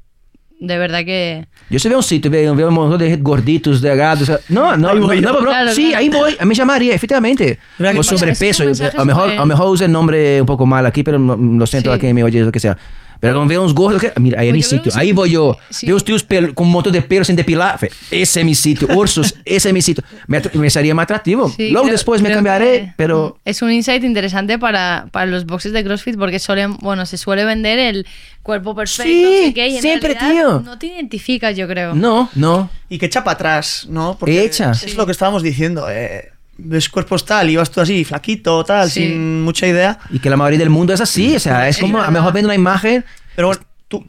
[0.67, 1.47] de verdad que...
[1.71, 4.31] Yo se ve un sitio, veo, veo un montón de gorditos, delgados.
[4.49, 5.99] No, no, Ahí no, voy no, no, Claro, sí, claro.
[5.99, 7.59] ahí voy, a mí llamaría, efectivamente.
[7.79, 10.85] ¿Verdad que O sobrepeso, a lo mejor, a mejor usa el nombre un poco mal
[10.87, 11.97] aquí, pero lo siento Sí.
[11.97, 12.77] a quien me oye, lo que sea.
[13.25, 15.57] Pero cuando veo uns gordos, que- mira, ahí es mi sitio, que ahí voy yo.
[15.70, 15.87] Sí.
[15.87, 17.79] Veo os tíos con un montón de pelos sin depilar,
[18.11, 18.87] ese es mi sitio.
[18.95, 20.05] Ursos, ese es mi sitio.
[20.27, 21.49] Me, me sería más atractivo.
[21.49, 23.39] Sí, Luego creo- después me cambiaré, que, pero...
[23.45, 27.45] Es un insight interesante para, para los boxes de CrossFit porque suelen, bueno, se suele
[27.45, 28.07] vender el
[28.43, 29.05] cuerpo perfecto.
[29.11, 30.61] Sí, no sé qué, y en siempre, tío.
[30.61, 31.95] No te identificas, yo creo.
[31.95, 32.68] No, no.
[32.91, 34.16] Y que echa para atrás, ¿no?
[34.20, 34.72] Porque Echa.
[34.72, 34.93] Es Sí.
[34.97, 35.87] lo que estábamos diciendo.
[35.89, 39.00] eh, ves cuerpos tal y vas tú así, flaquito, tal, Sí.
[39.05, 39.98] sin mucha idea.
[40.11, 42.32] Y que la mayoría del mundo es así, o sea, es como a lo mejor
[42.32, 43.05] viendo una imagen...
[43.36, 44.07] Pero bueno, tú.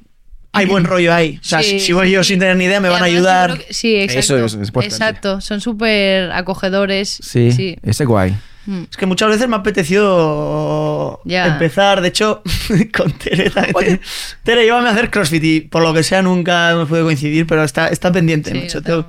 [0.54, 1.38] Hay buen rollo ahí.
[1.42, 3.58] O sea, Sí, si voy yo sin tener ni idea, me Y van a ayudar.
[3.58, 4.38] que- sí, exacto.
[4.46, 4.72] Eso es-.
[4.86, 7.10] Exacto, son súper acogedores.
[7.10, 7.78] Sí, sí.
[7.84, 8.36] ese es guay.
[8.68, 8.84] Mm.
[8.90, 11.46] Es que muchas veces me ha apetecido Ya.
[11.48, 12.02] empezar.
[12.02, 12.42] De hecho,
[12.98, 13.76] con Tere también.
[13.76, 14.00] Oye.
[14.44, 17.64] Tere, llévame a hacer CrossFit y por lo que sea nunca hemos podido coincidir, pero
[17.64, 18.52] está, está pendiente.
[18.52, 18.78] Sí, macho.
[18.80, 19.08] lo Tengo-.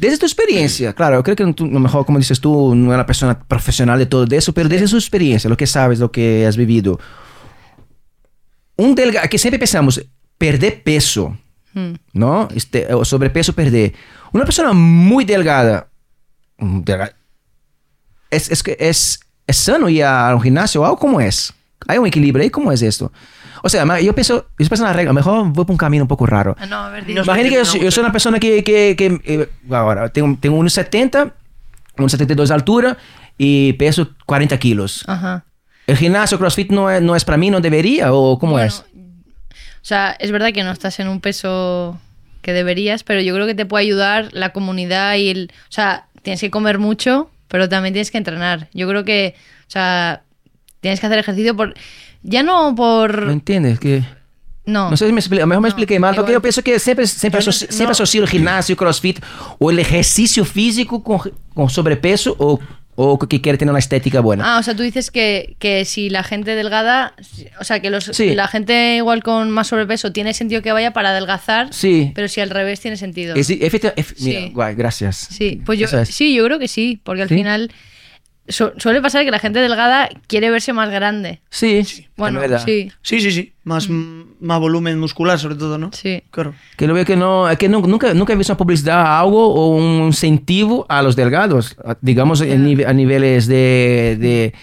[0.00, 2.86] Desde tu experiencia, claro, yo creo que tú, a lo mejor, como dices tú, no
[2.86, 6.10] eres una persona profesional de todo eso, pero desde su experiencia, lo que sabes, lo
[6.10, 6.98] que has vivido.
[8.76, 10.02] Un delgado, que siempre pensamos,
[10.38, 11.36] perder peso,
[11.72, 11.92] Mm.
[12.14, 12.48] ¿no?
[12.52, 13.92] Este, o sobrepeso, perder.
[14.32, 15.88] Una persona muy delgada,
[16.58, 17.14] delga-
[18.30, 21.52] es, es, es, es sano ir a un gimnasio, ¿o cómo es?
[21.88, 22.50] ¿Hay un equilibrio ahí?
[22.50, 23.12] ¿Cómo es esto?
[23.62, 25.76] O sea, yo pienso, yo pienso en la regla, a lo mejor voy por un
[25.76, 26.56] camino un poco raro.
[26.58, 27.12] Ah, no, a ver, sé.
[27.12, 31.32] Imagina que yo, yo soy una persona que, que, que, eh, ahora tengo, tengo 1,70,
[31.96, 32.96] 1,72 de altura
[33.36, 35.04] y peso 40 kilos.
[35.06, 35.44] Ajá.
[35.86, 38.12] ¿El gimnasio CrossFit no es, no es para mí, no debería?
[38.12, 38.80] ¿O cómo Bueno, es?
[38.80, 38.84] O
[39.82, 41.98] sea, es verdad que no estás en un peso
[42.42, 45.52] que deberías, pero yo creo que te puede ayudar la comunidad y el...
[45.52, 48.68] O sea, tienes que comer mucho, pero también tienes que entrenar.
[48.72, 50.22] Yo creo que, o sea,
[50.80, 51.74] tienes que hacer ejercicio por...
[52.22, 53.28] Ya no ¿No por...
[53.30, 53.78] entiendes?
[53.80, 54.02] Que,
[54.66, 54.90] No.
[54.90, 56.62] no sé si me expliqué, a lo mejor me No, expliqué mal, porque yo pienso
[56.62, 57.92] que siempre, siempre, no asocio, sé- siempre no.
[57.92, 59.20] asocio el gimnasio, CrossFit
[59.58, 61.20] o el ejercicio físico con,
[61.54, 62.60] con sobrepeso o,
[62.96, 64.44] o que quiere tener una estética buena.
[64.56, 67.14] Ah, o sea, tú dices que, que si la gente delgada,
[67.58, 68.34] o sea, que los, Sí.
[68.34, 72.12] la gente igual con más sobrepeso tiene sentido que vaya para adelgazar, Sí.
[72.14, 73.34] pero si al revés tiene sentido.
[73.36, 74.24] Es- efecti- ef- Sí.
[74.26, 75.16] Mira, guay, gracias.
[75.30, 76.10] Sí, pues yo es.
[76.10, 77.36] sí, yo creo que sí, porque al ¿Sí?
[77.36, 77.72] final
[78.50, 81.40] su- suele pasar que la gente delgada quiere verse más grande.
[81.50, 81.82] Sí,
[82.16, 82.64] Bueno, es verdad.
[82.64, 83.52] sí, Sí, sí, sí.
[83.64, 85.90] Más, más volumen muscular, sobre todo, ¿no?
[85.92, 86.22] sí.
[86.30, 86.54] Claro.
[86.76, 89.20] Que lo veo que no, es que no- nunca, nunca he visto una publicidad a
[89.20, 94.54] algo o un incentivo a los delgados, digamos en nive- a niveles de, de,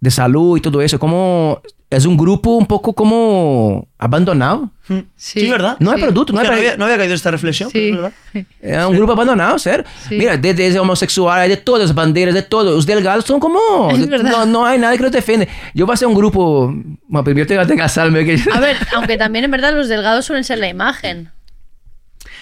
[0.00, 0.98] de salud y todo eso.
[0.98, 1.60] Como
[1.96, 4.70] es un grupo un poco como abandonado.
[4.88, 4.98] Mm.
[5.16, 5.40] Sí.
[5.40, 5.76] Sí, ¿verdad?
[5.80, 6.04] No hay Sí.
[6.04, 7.92] producto, no hay no, había, no había caído esta reflexión, Sí.
[7.92, 8.12] verdad.
[8.60, 9.84] Es un grupo abandonado, ¿ser?
[10.08, 10.16] Sí.
[10.16, 12.74] Mira, desde, desde homosexual, hay de todas las banderas, de todos.
[12.74, 13.90] Los delgados son como...
[14.22, 15.48] No, no hay nadie que los defiende.
[15.74, 16.72] Yo voy a hacer un grupo...
[17.08, 18.24] Bueno, primero tengo que casarme.
[18.24, 18.38] Que...
[18.52, 21.30] A ver, aunque también en verdad los delgados suelen ser la imagen.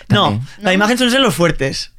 [0.08, 0.46] No, También.
[0.62, 1.92] la imagen suelen ser los fuertes.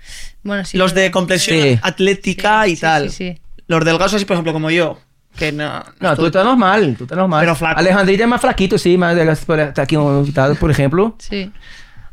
[0.43, 0.77] Bueno, sí.
[0.77, 1.79] los de complexión Sí.
[1.81, 3.09] atlética Sí, y sí, tal.
[3.09, 3.39] sí, sí.
[3.67, 4.99] Los delgados así, por ejemplo, como yo.
[5.36, 5.84] Que no...
[5.99, 7.41] No, tú estás normal, tú estás normal.
[7.41, 7.79] Pero flaco.
[7.79, 11.15] Alejandrita es más flaquito, sí, más delgado, por- está aquí invitado, por ejemplo.
[11.19, 11.51] Sí.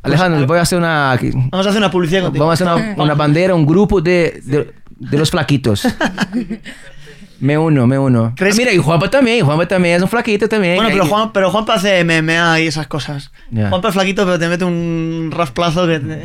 [0.03, 1.13] Alejandro, voy a hacer una...
[1.13, 2.47] aquí- Vamos a hacer una publicidad contigo.
[2.47, 5.87] Vamos a hacer una, una bandera, un grupo de, de de los flaquitos.
[7.41, 8.35] me uno, me uno.
[8.37, 10.77] ¿Crees Ah, mira, y Juanpa también, Juanpa también es un flaquito también.
[10.77, 13.33] Bueno, pero, Juan, pero Juanpa hace MMA y esas cosas.
[13.51, 13.69] Ya.
[13.71, 16.25] Juanpa es flaquito, pero te mete un rasplazo que te...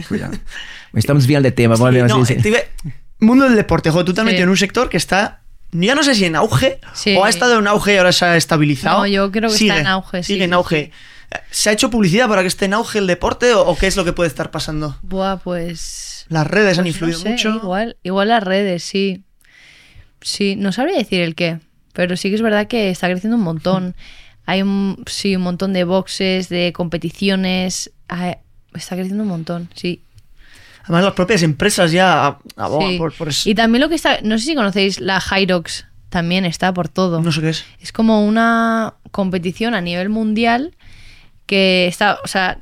[0.94, 2.42] Estamos bien de tema, Sí, no, a decir.
[2.42, 2.60] te iba-
[3.20, 4.32] Mundo del deporte, joder, tú te has Sí.
[4.32, 5.40] metido en un sector que está,
[5.72, 7.16] ya no sé si en auge, Sí.
[7.16, 9.00] o ha estado en auge y ahora se ha estabilizado.
[9.00, 10.92] No, yo creo que está en auge, sí, Sigue en sí, auge.
[11.52, 13.98] ¿Se ha hecho publicidad para que esté en auge el deporte o, o qué es
[13.98, 14.98] lo que puede estar pasando?
[15.02, 16.26] Buah, pues.
[16.30, 17.50] Las redes han pues influido no sé, mucho.
[17.56, 19.24] Igual, igual las redes, sí.
[20.22, 21.60] Sí, no sabría decir el qué,
[21.94, 23.96] pero sí que es verdad que está creciendo un montón.
[24.48, 27.92] Hay un, sí, un montón de boxes, de competiciones.
[28.74, 30.02] Está creciendo un montón, sí.
[30.86, 32.98] Además, las propias empresas ya abogan Sí.
[32.98, 33.50] por, por eso.
[33.50, 37.22] Y también lo que está, no sé si conocéis la Hyrox, también está por todo.
[37.22, 37.66] No sé qué es.
[37.82, 40.74] Es como una competición a nivel mundial
[41.46, 42.58] que está, o sea,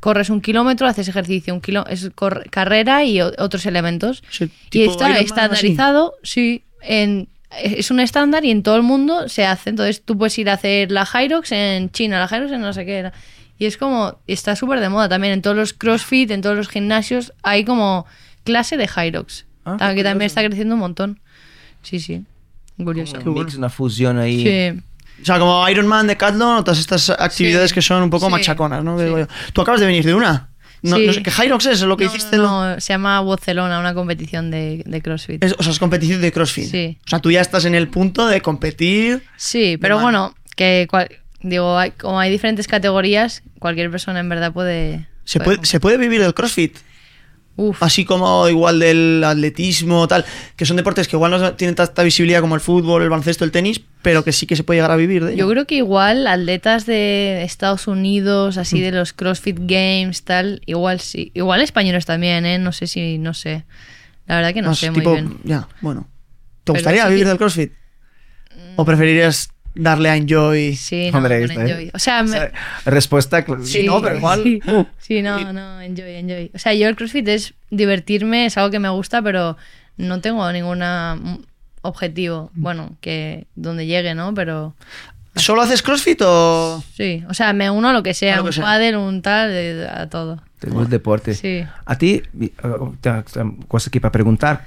[0.00, 4.22] corres un kilómetro, haces ejercicio, un kilo, es cor- carrera y otros elementos.
[4.30, 7.28] Sí, y está estandarizado, sí, en,
[7.62, 9.70] es un estándar y en todo el mundo se hace.
[9.70, 12.84] Entonces tú puedes ir a hacer la Hyrox en China, la Hyrox en no sé
[12.84, 13.12] qué era.
[13.64, 15.32] Y es como, está súper de moda también.
[15.32, 18.04] En todos los CrossFit, en todos los gimnasios, hay como
[18.44, 19.46] clase de Hyrox.
[19.64, 20.26] Ah, que también curioso.
[20.26, 21.18] está creciendo un montón.
[21.82, 22.24] Sí, sí.
[22.76, 23.16] Curioso.
[23.24, 24.42] Un mix, una fusión ahí.
[24.42, 24.82] Sí.
[25.22, 27.74] O sea, como Ironman, Decathlon, o todas estas actividades Sí.
[27.74, 28.32] que son un poco Sí.
[28.32, 28.98] machaconas, ¿no?
[28.98, 29.06] Sí.
[29.54, 30.50] Tú acabas de venir de una.
[30.82, 31.06] No, Sí.
[31.06, 31.80] no sé, ¿Qué Hyrox es?
[31.80, 32.36] lo que No, hiciste?
[32.36, 35.42] no, no, se llama Barcelona, una competición de, de CrossFit.
[35.42, 36.70] Es- o sea, es competición de CrossFit.
[36.70, 36.98] Sí.
[37.06, 39.22] O sea, tú ya estás en el punto de competir.
[39.38, 41.08] Sí, pero bueno, que cual-
[41.44, 45.06] digo, hay- como hay diferentes categorías, cualquier persona en verdad puede.
[45.24, 46.76] ¿Se puede, ¿Se puede vivir del CrossFit?
[47.56, 50.24] Uf, Así como igual del atletismo, tal,
[50.56, 53.52] que son deportes que igual no tienen tanta visibilidad como el fútbol, el baloncesto, el
[53.52, 55.44] tenis, pero que sí que se puede llegar a vivir de ello.
[55.46, 58.82] yo creo que igual atletas de Estados Unidos, así Mm.
[58.82, 61.30] de los CrossFit Games, tal, igual sí.
[61.32, 62.58] Igual españoles también, ¿eh?
[62.58, 63.64] No sé si, no sé.
[64.26, 65.38] La verdad que no Más sé tipo- muy bien.
[65.44, 66.08] Ya, bueno.
[66.64, 67.72] ¿Te Pero gustaría vivir que- del CrossFit?
[68.74, 70.76] ¿O preferirías darle a Enjoy?
[70.76, 71.90] Sí, no, Hombre, enjoy.
[71.94, 72.50] O sea, me-
[72.84, 73.44] Respuesta.
[73.44, 74.60] cl- Sí, no, pero igual- Sí,
[74.98, 76.50] Sí, no, no, enjoy, enjoy.
[76.54, 79.56] O sea, yo el CrossFit es divertirme, es algo que me gusta, pero
[79.96, 80.82] no tengo ningún
[81.82, 82.50] objetivo.
[82.54, 84.32] Bueno, que donde llegue, ¿no?
[84.34, 84.74] Pero
[85.36, 86.82] ¿Solo haces CrossFit o...?
[86.96, 89.20] sí, o sea, me uno a lo que sea, A lo que un pádel, un
[89.22, 90.40] tal, de- a todo.
[90.60, 91.34] Te gusta el deporte.
[91.34, 91.64] Sí.
[91.84, 94.64] A ti, uh, tengo una cosa aquí para preguntar.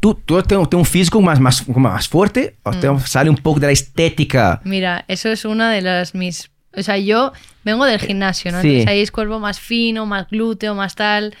[0.00, 2.80] ¿Tú, tú tienes un físico más, más, más fuerte o Mm.
[2.80, 4.60] te sale un poco de la estética?
[4.64, 6.50] Mira, eso es una de las mis...
[6.76, 7.32] O sea, yo
[7.64, 8.60] vengo del gimnasio, ¿no?
[8.60, 8.66] Sí.
[8.68, 11.34] Entonces ahí es cuerpo más fino, más glúteo, más tal.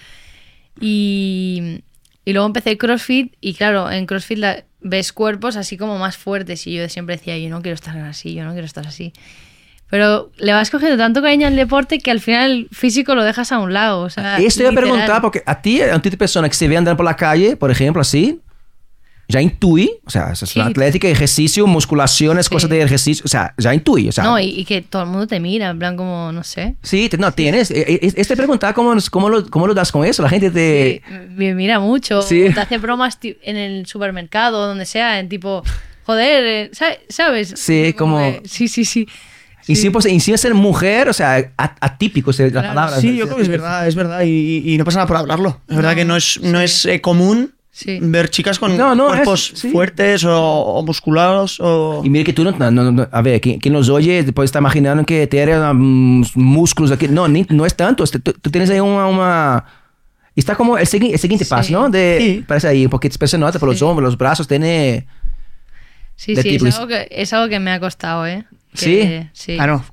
[0.80, 1.82] Y,
[2.24, 6.66] y luego empecé CrossFit y claro, en CrossFit la- ves cuerpos así como más fuertes
[6.66, 9.12] y yo siempre decía, yo no quiero estar así, yo no quiero estar así.
[9.90, 13.52] Pero le vas cogiendo tanto cariño al deporte que al final el físico lo dejas
[13.52, 14.00] a un lado.
[14.02, 14.90] O sea, Esto iba a literal.
[14.90, 17.14] preguntar porque a ti, a un tipo de persona que se ve andando por la
[17.16, 18.40] calle, por ejemplo, así,
[19.28, 20.58] ya intuye, o sea, es Sí.
[20.58, 22.52] la atlética, ejercicio, musculaciones, Sí.
[22.54, 24.24] cosas de ejercicio, o sea, ya intuye, o sea.
[24.24, 26.74] No, y, y que todo el mundo te mira, en plan como, no sé.
[26.82, 27.70] Sí, te- no, tienes.
[27.70, 30.22] eh, eh, Este preguntar cómo, cómo, lo, cómo lo das con eso.
[30.22, 31.02] La gente te.
[31.06, 32.20] Sí, me mira mucho.
[32.20, 32.48] Sí.
[32.52, 35.62] Te hace bromas en el supermercado, donde sea, en tipo,
[36.04, 37.54] joder, eh, sa- ¿sabes?
[37.56, 39.06] Sí, como- que- Sí, sí,
[39.64, 39.72] sí.
[39.72, 39.80] Y Sí.
[39.82, 43.00] siempre, y encima ser mujer, o sea, atípico es la palabra.
[43.00, 44.22] Sí, yo creo que es verdad, es verdad.
[44.22, 45.60] Y, y no pasa nada por hablarlo.
[45.68, 46.64] Es verdad No, que no es, no sí.
[46.64, 47.98] es eh, común Sí.
[48.00, 49.70] ver chicas con No, no, cuerpos es- sí.
[49.72, 52.02] fuertes o, o musculados o...
[52.04, 55.04] Y mire que tú no, no- a ver, quien, quien nos oye puede estar imaginando
[55.04, 57.08] que tiene mm, músculos aquí.
[57.08, 58.04] No, ni- no es tanto.
[58.04, 59.06] Este, Tú, tú tienes ahí una...
[59.08, 59.64] una-
[60.36, 61.50] y está como el, segui- el siguiente Sí.
[61.50, 61.88] paso, ¿no?
[61.90, 62.44] De, Sí.
[62.46, 65.06] Parece ahí, porque después se nota por los hombros, los brazos, tiene...
[66.16, 68.44] Sí, sí, es algo, que, es algo que me ha costado, ¿eh?
[68.74, 68.84] ¿Sí?
[68.96, 69.54] Que- sí.
[69.56, 69.84] Claro.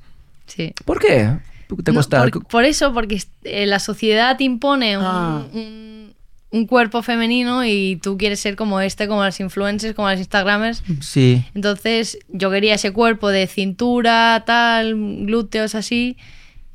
[0.48, 0.74] Sí.
[0.86, 1.38] ¿Por qué?
[1.68, 5.46] ¿Por qué te No, por, por eso, porque eh, la sociedad te impone un, Ah.
[5.54, 6.14] un-
[6.54, 10.84] un cuerpo femenino y tú quieres ser como este, como las influencers, como las instagramers.
[11.00, 11.46] Sí.
[11.56, 16.18] Entonces yo quería ese cuerpo de cintura, tal, glúteos así.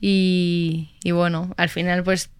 [0.00, 2.30] Y, y bueno, al final pues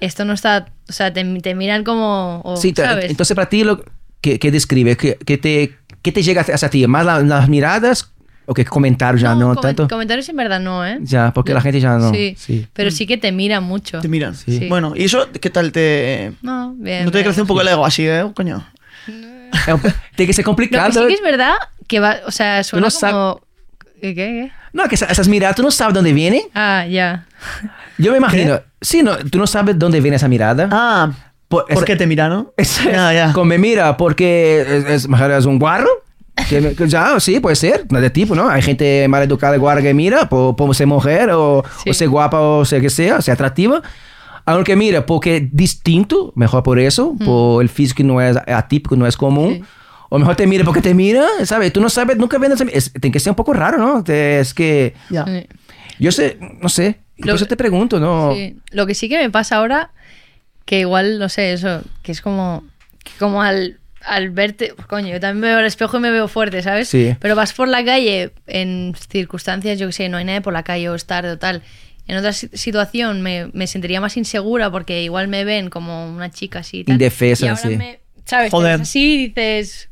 [0.00, 3.84] esto no está, o sea, te, te miran como, o, Sí, entonces para ti, lo,
[4.20, 4.96] ¿qué, qué describe?
[4.96, 6.86] ¿Qué, qué te, ¿Qué te llega hacia ti?
[6.86, 8.12] ¿Más la- las miradas
[8.50, 9.86] o qué comentarios ya no, comen- tanto?
[9.88, 10.98] Comentarios en verdad no, ¿eh?
[11.02, 12.10] Ya, porque la gente ya no.
[12.12, 12.66] Sí, sí.
[12.72, 14.00] pero sí que te miran mucho.
[14.00, 14.34] Te miran.
[14.34, 14.66] Sí.
[14.68, 16.32] Bueno, ¿y eso qué tal te...?
[16.42, 17.04] No, bien.
[17.04, 17.26] ¿No te bien.
[17.26, 18.26] crece un poco el ego así, eh?
[18.34, 18.66] Coño.
[19.06, 19.80] Es un-
[20.16, 20.86] Tiene que ser Lo complicado.
[20.88, 21.54] que sí que es verdad
[21.86, 23.40] que va, o sea, suena no como...
[24.00, 24.50] ¿Qué, qué?
[24.72, 26.42] No, que esa- esas miradas, tú no sabes dónde viene.
[26.54, 27.26] Ah, ya.
[27.98, 28.60] Yo me imagino.
[28.80, 30.68] Sí, no, tú no sabes dónde viene esa mirada.
[30.72, 31.12] Ah,
[31.48, 32.52] Por- ¿por qué te mira, no?
[32.56, 33.32] Es, Ya, ya.
[33.32, 35.88] Como me mira porque es, es, es un guarro.
[36.48, 38.48] Que me- que ya, sí, puede ser, de tipo, ¿no?
[38.48, 41.90] Hay gente mal educada que mira por, por ser mujer o, Sí.
[41.90, 43.82] o ser guapa o ser que sea, ser atractiva.
[44.46, 49.06] Aunque mira, porque es distinto, mejor por eso, por el físico no es atípico, no
[49.06, 49.54] es común.
[49.56, 49.62] Sí.
[50.08, 51.72] O mejor te mira porque te mira, ¿sabes?
[51.72, 54.02] Tú no sabes, nunca ves, es, tiene que ser un poco raro, ¿no?
[54.02, 54.94] Te- Es que.
[55.08, 55.16] Sí.
[56.00, 58.32] yo sé, no sé, por Lo- eso te pregunto, ¿no?
[58.34, 58.56] Sí.
[58.72, 59.90] Lo que sí que me pasa ahora,
[60.64, 62.64] que igual, no sé, eso, que es como,
[63.04, 66.10] que como al, al verte, pues, coño, yo también me veo al espejo y me
[66.10, 66.88] veo fuerte, ¿sabes?
[66.88, 67.14] Sí.
[67.20, 70.62] Pero vas por la calle en circunstancias, yo que sé, no hay nadie por la
[70.62, 71.62] calle o es tarde o tal.
[72.06, 76.30] En otra si- situación me, me sentiría más insegura porque igual me ven como una
[76.30, 76.78] chica así.
[76.80, 76.94] y Tal.
[76.94, 77.76] Indefensa, y ahora sí.
[77.76, 78.50] me, ¿sabes?
[78.50, 78.80] Joder.
[78.80, 79.88] así dices...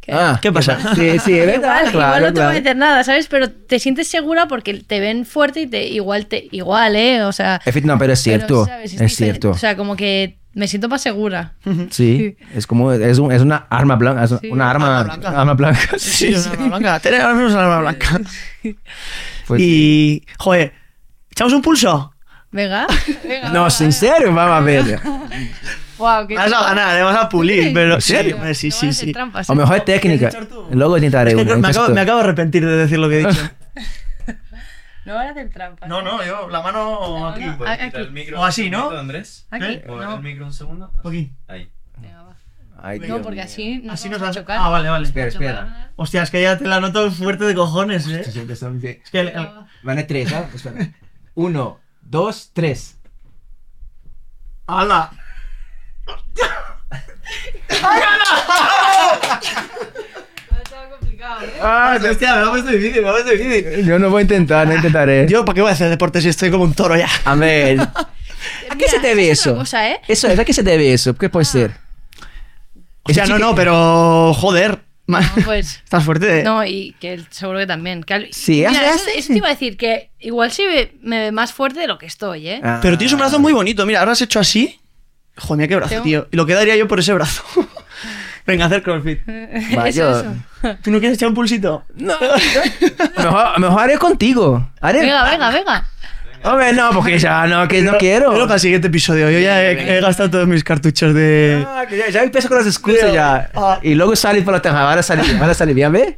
[0.00, 0.12] ¿qué?
[0.12, 0.78] Ah, ¿Qué pasa?
[0.96, 2.48] Sí, sí, es verdad, Igual, claro, igual no te claro.
[2.50, 3.28] voy a hacer nada, ¿sabes?
[3.28, 7.22] Pero te sientes segura porque te ven fuerte y te igual te igual, ¿eh?
[7.22, 8.84] O sea, No, pero es pero, cierto, ¿sabes?
[8.86, 9.14] es diferente.
[9.16, 9.50] cierto.
[9.50, 11.54] O sea, como que me siento más segura.
[11.90, 14.48] Sí, es como, es, un- es una arma blanca, es Sí.
[14.50, 15.40] una arma, Arma blanca.
[15.40, 15.80] arma blanca.
[15.98, 17.00] Sí, una arma blanca.
[17.00, 18.20] Tener al menos una arma blanca.
[19.46, 20.72] Pues- Y, joder,
[21.30, 22.14] ¿echamos un pulso?
[22.50, 22.86] Venga.
[23.24, 25.00] venga No, venga, en serio, vamos a ver.
[25.98, 27.70] Wow, qué Vas a ganar, le vas a pulir, Sí.
[27.74, 28.38] pero ¿En serio?
[28.54, 29.12] Sí, sí, No sí, hacer sí.
[29.12, 30.30] trampas, O mejor es técnica.
[30.72, 33.26] Luego intentaré Es que me, acabo, me acabo de arrepentir de decir lo que he
[33.26, 33.50] dicho.
[35.04, 35.88] No van a hacer trampas.
[35.88, 37.44] No, no, yo, la mano aquí.
[37.44, 37.58] no.
[37.58, 37.84] ¿Puedes Aquí.
[37.86, 38.78] quitar el micro O así, ¿no?
[38.78, 39.46] segundo, Andrés?
[39.50, 39.64] Aquí.
[39.64, 39.84] ¿Eh?
[39.86, 40.14] No.
[40.14, 40.92] el micro un segundo.
[41.04, 41.32] Aquí.
[41.48, 41.70] Ahí.
[41.98, 42.36] Venga, va.
[42.84, 43.44] Ay, No, Dios porque mío.
[43.44, 44.58] así nos Así vamos nos a vas chocar.
[44.60, 45.04] Ah, vale, vale.
[45.06, 45.90] Espera, espera.
[45.96, 48.24] Hostia, es que ya te la noto fuerte de cojones, eh.
[48.56, 49.48] Son de- Es que el- el-
[49.82, 50.48] Van a tres, ¿ah?
[50.54, 50.92] Espera.
[51.34, 52.98] Uno, dos, tres.
[54.66, 55.10] ¡Hala!
[61.42, 61.52] ¿eh?
[61.62, 63.84] Ah, Hostia, me lo ha puesto difícil, me puesto difícil.
[63.86, 65.26] yo no voy a intentar, no intentaré.
[65.28, 67.08] Yo, ¿para qué voy a hacer deporte si estoy como un toro ya?
[67.24, 67.80] A ver.
[68.70, 69.54] ¿A qué se debe es eso?
[69.56, 70.00] cosa, ¿eh?
[70.08, 71.14] Eso es, ¿a qué se debe eso?
[71.16, 71.72] ¿Qué puede ser?
[73.04, 74.32] O sea, no, no, pero.
[74.34, 74.80] Joder.
[75.06, 75.80] No, pues.
[75.84, 76.42] Estás fuerte.
[76.42, 78.02] No, y que seguro que también.
[78.04, 80.62] Que al- Sí, Mira, hace- eso, hace- eso te iba a decir, que igual sí
[80.66, 82.60] me, me ve más fuerte de lo que estoy, ¿eh?
[82.62, 82.78] Ah.
[82.82, 83.84] Pero tienes un brazo muy bonito.
[83.86, 84.78] Mira, ahora has hecho así.
[85.36, 86.28] Joder, mira qué brazo, Tengo- tío.
[86.30, 87.42] Y lo que daría yo por ese brazo.
[88.46, 89.20] Venga, hacer crossfit.
[89.76, 90.76] Va, Eso, yo- eso.
[90.82, 91.84] ¿Tú no quieres echar un pulsito?
[91.96, 92.14] No,
[93.18, 94.68] mejor, mejor haré contigo.
[94.80, 95.00] Haré.
[95.00, 95.86] Venga, venga, venga.
[96.44, 98.32] Hombre, no, porque ya no, que no quiero.
[98.32, 99.30] Pero para el siguiente episodio.
[99.30, 101.64] Yo ya he, he gastado todos mis cartuchos de.
[101.68, 103.48] Ah, que ya, ya empiezo con las excusas ya.
[103.54, 103.78] Ah.
[103.82, 104.88] Y luego sales por la teja.
[104.88, 106.14] Ahora sale bien, ahora sale bien, ¿ves?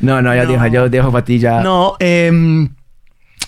[0.00, 0.52] No, no, ya No.
[0.52, 1.60] dejo, yo dejo para ti ya.
[1.62, 2.68] No, em,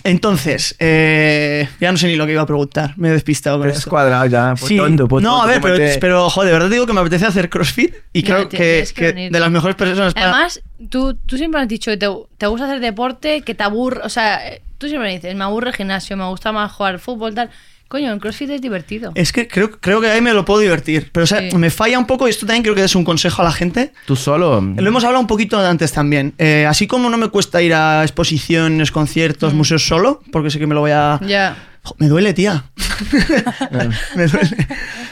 [0.03, 2.93] entonces, eh, ya no sé ni lo que iba a preguntar.
[2.97, 3.89] Me he despistado con esto.
[3.89, 4.55] cuadrado ya.
[4.55, 4.77] Sí.
[4.77, 7.25] tonto, por no, a ver, pero, te- pero, joder, de verdad digo que me apetece
[7.25, 8.85] hacer crossfit y creo que,
[9.31, 10.31] de las mejores personas para...
[10.31, 14.01] Además, tú, tú siempre has dicho que te, te gusta hacer deporte, que te aburre.
[14.03, 16.99] O sea, eh, tú siempre dices, me aburre el gimnasio, me gusta más jugar al
[16.99, 17.49] fútbol, tal.
[17.89, 19.11] Coño, el crossfit es divertido.
[19.15, 21.09] Es que creo, creo que ahí me lo puedo divertir.
[21.11, 21.57] Pero, o sea, Sí.
[21.57, 23.93] me falla un poco, y esto también creo que es un consejo a la gente.
[24.05, 24.61] Tú solo.
[24.61, 26.33] Lo hemos hablado un poquito antes también.
[26.37, 30.67] Eh, así como no me cuesta ir a exposiciones, conciertos, museos solo, porque sé que
[30.67, 31.19] me lo voy a...
[31.25, 31.57] Ya.
[31.81, 32.65] Jo, Me duele, tía.
[34.15, 34.67] me, duele,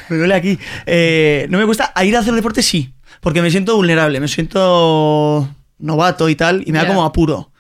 [0.10, 0.60] me duele aquí.
[0.86, 2.94] Eh, no me cuesta a ir a hacer deporte, sí.
[3.22, 5.50] Porque me siento vulnerable, me siento
[5.80, 7.52] novato y tal, y me da como apuro.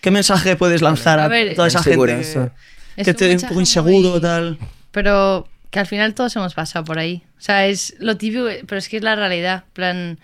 [0.00, 2.50] ¿Qué mensaje puedes lanzar a, A ver, toda esa gente eso.
[3.04, 4.58] Que, te un poco inseguro muy- tal?
[4.90, 7.22] Pero que al final todos hemos pasado por ahí.
[7.38, 9.64] O sea, es lo típico, pero es que es la realidad.
[9.72, 10.18] plan.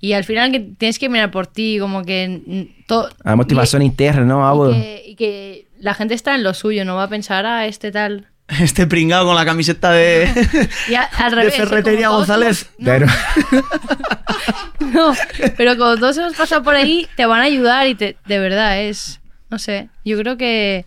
[0.00, 2.40] Y al final que tienes que mirar por ti, como que.
[2.44, 4.40] mm, to- La motivación interna, ¿no?
[4.40, 4.70] y, Algo.
[4.70, 7.66] y que, y que la gente está en lo suyo, no va a pensar, ah,
[7.66, 8.26] este tal.
[8.48, 10.28] Este pringado con la camiseta de,
[10.90, 11.54] Y a- al de revés.
[11.54, 11.56] ¿eh?
[11.58, 12.68] Ferretería todos González.
[12.78, 13.06] hemos- Pero-
[14.92, 15.14] No,
[15.56, 18.80] pero como todos hemos pasado por ahí, te van a ayudar y te, de verdad
[18.82, 20.84] es, no sé, yo creo que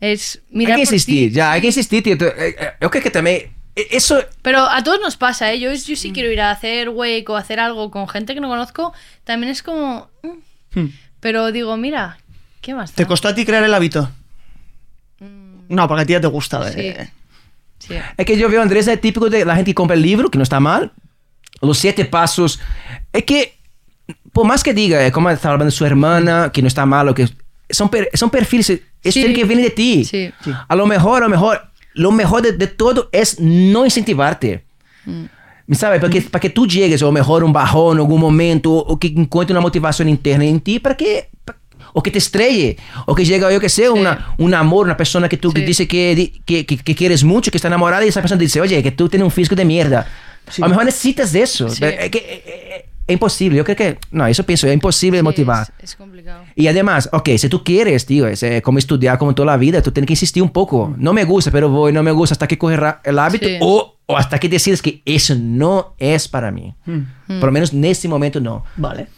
[0.00, 1.34] es mirar hay que insistir, ti.
[1.36, 2.14] ya, hay que insistir, tío.
[2.14, 3.52] Eh, eh, Yo creo que también.
[3.76, 4.18] eh, Eso.
[4.42, 5.60] Pero a todos nos pasa, ¿eh?
[5.60, 8.48] Yo, yo sí quiero ir a hacer wake o hacer algo con gente que no
[8.48, 8.92] conozco,
[9.24, 10.08] también es como...
[10.22, 10.78] mm.
[10.80, 10.92] Hmm.
[11.20, 12.18] Pero digo, mira,
[12.60, 12.92] ¿qué más?
[12.92, 13.08] ¿Te da?
[13.08, 14.10] costó a ti crear el hábito?
[15.18, 16.70] Mm, No, porque a ti ya te gusta.
[16.74, 17.10] eh.
[17.78, 17.94] sí.
[18.16, 20.30] Es que yo veo a Andrés es típico de la gente que compra el libro,
[20.30, 20.92] que no está mal.
[21.60, 22.58] Los siete pasos.
[23.12, 23.54] Es que,
[24.32, 27.08] por más que diga, eh, como estaba hablando de su hermana, que no está mal,
[27.08, 27.28] o que
[27.72, 28.82] son, per- son perfiles, Sí.
[29.12, 30.04] tiene que venir de ti.
[30.04, 30.30] Sí.
[30.44, 30.52] Sí.
[30.68, 31.60] A lo mejor, a lo mejor,
[31.94, 34.64] lo mejor de, de todo es no incentivarte.
[35.72, 36.00] ¿Sabes?
[36.00, 39.06] Porque para que tú llegues, a lo mejor, un bajón en algún momento, o que
[39.08, 41.28] encuentre una motivación interna en ti, para que.
[41.44, 41.56] pa-
[41.92, 45.28] o que te estrelle, o que llegue, yo que sé, una, un amor, una persona
[45.28, 45.66] que tú que Sí.
[45.66, 48.80] dice que, que, que, que quieres mucho, que está enamorada, y esa persona dice, oye,
[48.80, 50.06] que tú tienes un físico de mierda.
[50.48, 50.62] Sí.
[50.62, 51.68] A lo mejor necesitas de eso.
[51.68, 51.84] Sí.
[51.84, 53.56] Es, que, eh, eh, es imposible.
[53.58, 53.98] Yo creo que.
[54.10, 55.66] No, eso pienso, es imposible Sí, motivar.
[55.78, 56.44] Es, es complicado.
[56.54, 59.82] Y además, ok, si tú quieres, tío, es eh, como estudiar como toda la vida,
[59.82, 60.94] tú tienes que insistir un poco.
[60.96, 63.58] No me gusta, pero voy, no me gusta hasta que coger el hábito Sí.
[63.60, 66.74] o, o hasta que decides que eso no es para mí.
[66.86, 67.02] Hmm.
[67.40, 68.64] Por lo menos en este momento no.
[68.76, 69.08] Vale.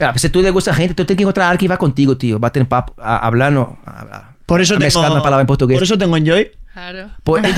[0.00, 1.76] Ah, si tú le gusta a gente, tú tienes que encontrar a alguien que va
[1.78, 2.38] contigo, tío.
[2.38, 5.42] Va a tener papo, a, hablando, a, a- Por eso a tengo, mezclar una palabra
[5.42, 5.76] en portugués.
[5.76, 6.50] Por eso tengo Enjoy.
[6.72, 7.10] Claro.
[7.24, 7.48] Pues, eh,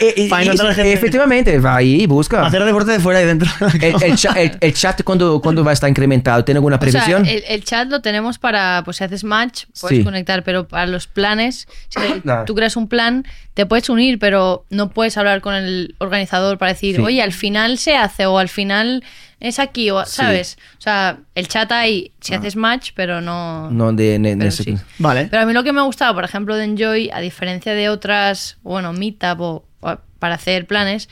[0.00, 0.92] eh, eh, Para y- encontrar gente.
[0.92, 2.44] efectivamente, va ahí y busca.
[2.44, 3.48] Hacer deporte de fuera y dentro.
[3.60, 4.06] de la El, cama.
[4.06, 6.90] el cha- el- el chat, cuando, cuando va a estar incrementado, ¿tiene alguna O sea,
[6.90, 7.24] previsión?
[7.26, 10.04] el, el chat lo tenemos para, pues si haces match, puedes Sí.
[10.04, 12.44] conectar, pero para los planes, si Nada.
[12.46, 13.24] tú creas un plan,
[13.54, 17.02] te puedes unir, pero no puedes hablar con el organizador para decir, Sí.
[17.02, 19.04] oye, al final se hace o al final
[19.46, 20.56] es aquí, o, ¿sabes?
[20.78, 23.70] O sea, el chat hay si haces match, pero no...
[23.70, 24.76] no, de, ne- pero sí.
[24.98, 25.26] Vale.
[25.30, 27.88] Pero a mí lo que me ha gustado, por ejemplo, de Enjoy, a diferencia de
[27.88, 31.08] otras, bueno, Meetup o, o para hacer planes,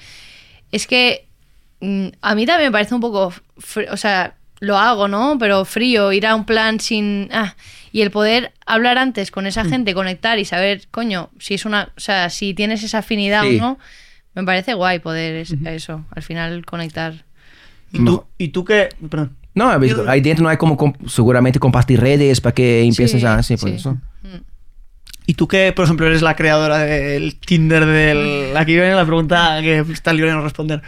[0.70, 1.26] es que
[1.80, 5.36] mm, a mí también me parece un poco, fr- o sea, lo hago, ¿no?
[5.38, 7.28] Pero frío, ir a un plan sin...
[7.32, 7.54] ah,
[7.94, 11.90] y el poder hablar antes con esa gente, conectar y saber, coño, si es una,
[11.96, 13.58] o sea, si tienes esa afinidad Sí.
[13.58, 13.78] o no,
[14.34, 17.24] me parece guay poder es- eso, al final conectar.
[17.92, 18.88] ¿Y tú, ¿Y tú qué?
[19.10, 19.36] Perdón.
[19.54, 19.68] No,
[20.08, 23.42] ahí dentro no hay como com- seguramente compartir redes para que empieces Sí, a...
[23.42, 23.76] Sí, por sí.
[23.76, 23.98] eso.
[25.26, 28.56] ¿Y tú que, por ejemplo, eres la creadora del Tinder del...
[28.56, 30.82] Aquí viene la pregunta que está libre de no responder.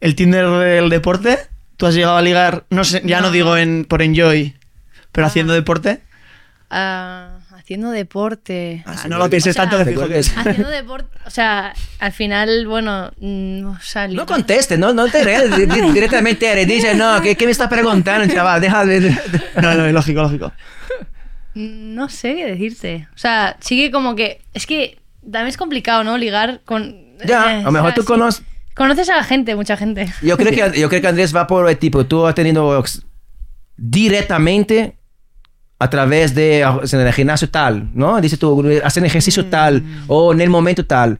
[0.00, 1.38] El Tinder del deporte,
[1.76, 3.32] ¿tú has llegado a ligar, no sé, ya no, No.
[3.32, 4.54] digo en, por Enjoy,
[5.12, 6.02] pero haciendo deporte?
[6.70, 7.38] Ah,
[7.70, 8.82] haciendo deporte.
[8.84, 10.36] Ah, no lo pienses O sea, tanto que fijo que es.
[10.36, 15.24] Haciendo deporte, o sea, al final, bueno, mm, o sea, No conteste, no, no te
[15.24, 18.60] di- directamente eres, dice, no, ¿qué, qué me estás preguntando, chaval?
[18.60, 19.16] Deja de...
[19.62, 20.52] No, no, lógico, lógico.
[21.54, 23.06] Mm, No sé qué decirte.
[23.14, 24.40] O sea, sigue como que.
[24.52, 26.18] Es que también es complicado, ¿no?
[26.18, 26.96] Ligar con.
[27.24, 28.06] Ya, eh, a lo mejor o sea, tú sí.
[28.08, 28.42] conoces...
[28.74, 30.12] Conoces a la gente, mucha gente.
[30.22, 32.82] Yo creo, que, yo creo que Andrés va por el tipo, tú has tenido
[33.76, 34.96] directamente
[35.80, 38.20] a través de o sea, en el gimnasio tal, ¿no?
[38.20, 41.18] Dice tú, hacen ejercicio tal o en el momento tal.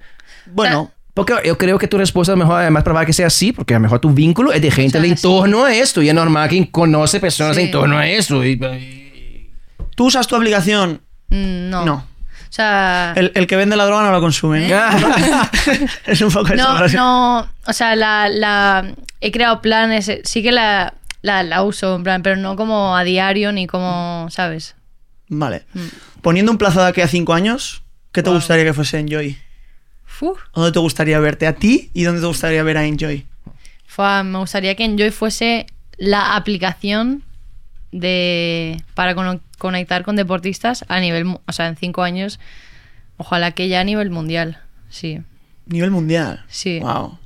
[0.53, 3.75] Bueno, Porque yo creo que tu respuesta mejor es más probable que sea así, porque
[3.75, 5.23] a lo mejor tu vínculo es de gente sea, de en sí.
[5.23, 7.63] torno a esto y es normal que conoce personas Sí.
[7.63, 8.45] en torno a eso.
[8.45, 9.51] y- y-
[9.97, 11.01] ¿tú usas tu aplicación?
[11.31, 11.85] Mm, No.
[11.85, 11.95] No.
[11.95, 13.13] O sea.
[13.17, 14.69] El, el que vende la droga no lo consume.
[14.69, 14.77] ¿no?
[16.07, 16.97] es un poco No, frase.
[16.97, 17.49] no.
[17.67, 18.93] O sea, la, la.
[19.21, 20.09] He creado planes.
[20.09, 23.67] eh, Sí que la, la, la uso, en plan, pero no como a diario ni
[23.67, 24.27] como.
[24.31, 24.75] ¿Sabes?
[25.29, 25.65] Vale.
[26.23, 28.39] Poniendo un plazo de aquí a cinco años, ¿qué te Wow.
[28.39, 29.39] gustaría que fuese Enjoy?
[30.05, 30.37] Fu.
[30.55, 33.27] ¿Dónde te gustaría verte a ti y dónde te gustaría ver a Enjoy?
[33.87, 35.67] Fua, me gustaría que Enjoy fuese
[35.97, 37.23] la aplicación
[37.93, 39.15] de para
[39.59, 42.39] conectar con deportistas a nivel, o sea, en cinco años,
[43.17, 44.59] ojalá que ya a nivel mundial.
[44.91, 45.21] Sí,
[45.67, 46.45] Nivel mundial.
[46.49, 46.81] Sí.
[46.81, 47.19] Wow.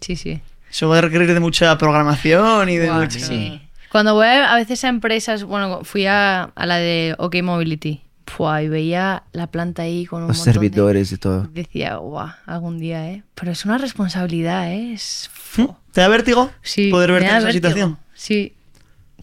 [0.00, 0.40] sí, sí.
[0.74, 3.20] Eso va a requerir de mucha programación y de Guau, mucha...
[3.20, 3.60] sí.
[3.92, 8.02] Cuando voy a, a veces a empresas, bueno, fui a, a la de OK Mobility,
[8.26, 11.42] Fua, y veía la planta ahí con un Los montón de- servidores y todo.
[11.52, 13.22] Decía, guau, algún día, ¿eh?
[13.36, 14.94] Pero es una responsabilidad, ¿eh?
[14.94, 15.30] Es...
[15.56, 15.66] ¿Mm?
[15.92, 17.68] ¿Te da vértigo Sí, poder verte en esa vértigo.
[17.68, 17.98] situación?
[18.14, 18.54] Sí,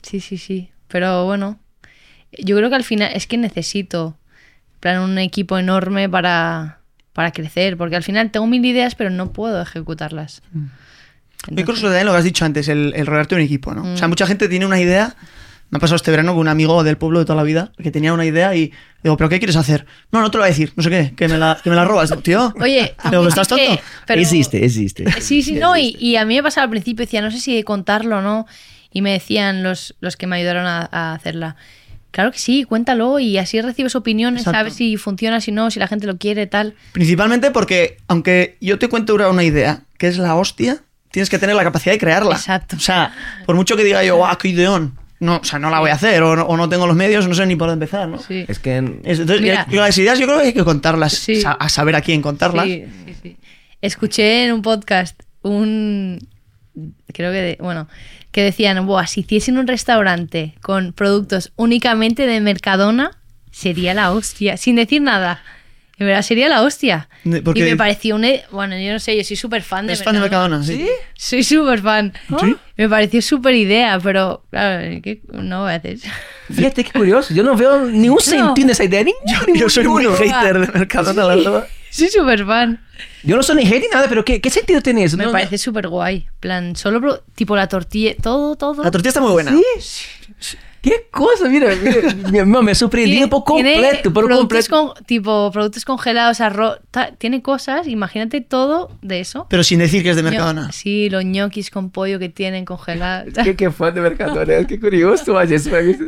[0.03, 0.71] sí, sí, sí.
[0.87, 1.59] Pero bueno,
[2.31, 4.17] yo creo que al final es que necesito
[4.79, 6.79] plan, un equipo enorme para,
[7.11, 10.41] para crecer, porque al final tengo mil ideas, pero no puedo ejecutarlas.
[11.47, 13.73] Yo creo que también lo que has dicho antes, el, el rodearte de un equipo,
[13.73, 13.93] ¿no?
[13.93, 15.15] O sea, mucha gente tiene una idea.
[15.71, 17.91] Me ha pasado este verano con un amigo del pueblo de toda la vida que
[17.91, 18.73] tenía una idea y
[19.03, 19.85] digo, ¿pero qué quieres hacer?
[20.11, 21.77] No, no te lo voy a decir, no sé qué, que me la, que me
[21.77, 22.53] la robas, tío.
[22.59, 23.63] Oye, Digo, ¿estás tonto?
[24.05, 25.09] pero- Existe, existe.
[25.21, 27.63] Sí, sí, no, y, y a mí me pasaba al principio, decía, no sé si
[27.63, 28.45] contarlo o no,
[28.91, 31.55] y me decían los, los que me ayudaron a, a hacerla.
[32.11, 34.59] Claro que sí, cuéntalo y así recibes opiniones, Exacto.
[34.59, 36.75] sabes si funciona, si no, si la gente lo quiere, tal.
[36.91, 41.37] Principalmente porque, aunque yo te cuento ahora una idea que es la hostia, tienes que
[41.39, 42.35] tener la capacidad de crearla.
[42.35, 42.75] Exacto.
[42.75, 43.13] O sea,
[43.45, 44.97] por mucho que diga yo, ¡guau, qué ideón!
[45.19, 47.27] No, o sea, no la voy a hacer, o no, o no tengo los medios,
[47.27, 48.17] no sé ni por dónde empezar, ¿no?
[48.17, 48.43] Sí.
[48.47, 48.77] Es que...
[49.03, 49.67] Es- Entonces, Mira.
[49.69, 51.39] y las ideas yo creo que hay que contarlas, Sí.
[51.41, 52.65] sa- a saber a quién contarlas.
[52.65, 53.37] Sí, sí, sí.
[53.81, 56.27] Escuché en un podcast un.
[57.13, 57.37] Creo que.
[57.41, 57.87] de- bueno,
[58.31, 63.11] que decían: Buah, si hiciesen un restaurante con productos únicamente de Mercadona,
[63.51, 64.57] sería la hostia.
[64.57, 65.41] Sin decir nada.
[66.01, 67.07] En verdad, sería la hostia.
[67.23, 68.23] De- porque- Y me pareció un.
[68.23, 70.63] e- Bueno, yo no sé, yo soy súper fan de ¿Es fan de Mercadona?
[70.63, 70.87] Sí.
[71.13, 72.11] Soy súper fan.
[72.39, 72.55] ¿Sí?
[72.75, 75.21] Me pareció súper idea, pero claro, ¿qué?
[75.31, 75.99] no voy a hacer.
[76.51, 79.03] Fíjate qué curioso, yo no veo ningún sentido en esa idea.
[79.03, 80.17] Ninguno, Yo soy muy ninguno.
[80.33, 81.67] hater de Mercadona, la verdad.
[81.91, 82.83] Soy súper fan.
[83.21, 85.17] Yo no soy ni hate ni nada, pero ¿qué, qué sentido tiene eso?
[85.17, 86.25] Me No, parece súper guay.
[86.39, 88.83] plan, solo tipo la tortilla, todo, todo.
[88.83, 89.51] La tortilla está muy buena.
[89.79, 90.57] Sí.
[90.81, 91.47] ¿Qué cosa?
[91.47, 94.93] Mira, mira, mi amor, me sorprendí Tiene- por completo, por productos completo.
[94.95, 96.79] con- tipo productos congelados, arroz.
[96.89, 99.45] ta- tiene cosas, imagínate todo de eso.
[99.49, 100.71] Pero sin decir que es de Ño- Mercadona.
[100.71, 103.33] Sí, los ñoquis con pollo que tienen congelados.
[103.43, 105.35] ¿Qué, qué fan de Mercadona, qué curioso.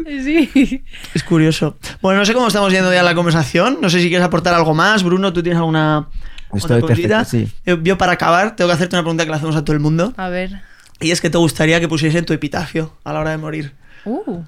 [0.06, 0.84] sí.
[1.14, 1.78] Es curioso.
[2.02, 3.78] Bueno, no sé cómo estamos yendo ya la conversación.
[3.82, 5.04] No sé si quieres aportar algo más.
[5.04, 6.08] Bruno, ¿tú tienes alguna
[6.54, 7.48] Estoy perfecto, sí.
[7.66, 9.80] Yo, yo para acabar tengo que hacerte una pregunta que le hacemos a todo el
[9.82, 10.14] mundo.
[10.18, 10.62] A ver.
[11.00, 13.74] Y es que te gustaría que pusiese en tu epitafio a la hora de morir.
[14.06, 14.42] Uh.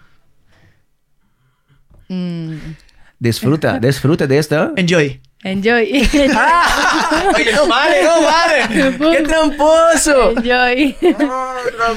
[2.09, 2.53] Mm,
[3.19, 4.73] Disfruta, disfruta de esto.
[4.75, 5.21] Enjoy.
[5.43, 6.07] Enjoy.
[6.35, 7.31] ¡Ah!
[7.35, 9.17] Oye, no vale, no vale.
[9.17, 10.31] ¡Qué tramposo!
[10.37, 10.95] Enjoy.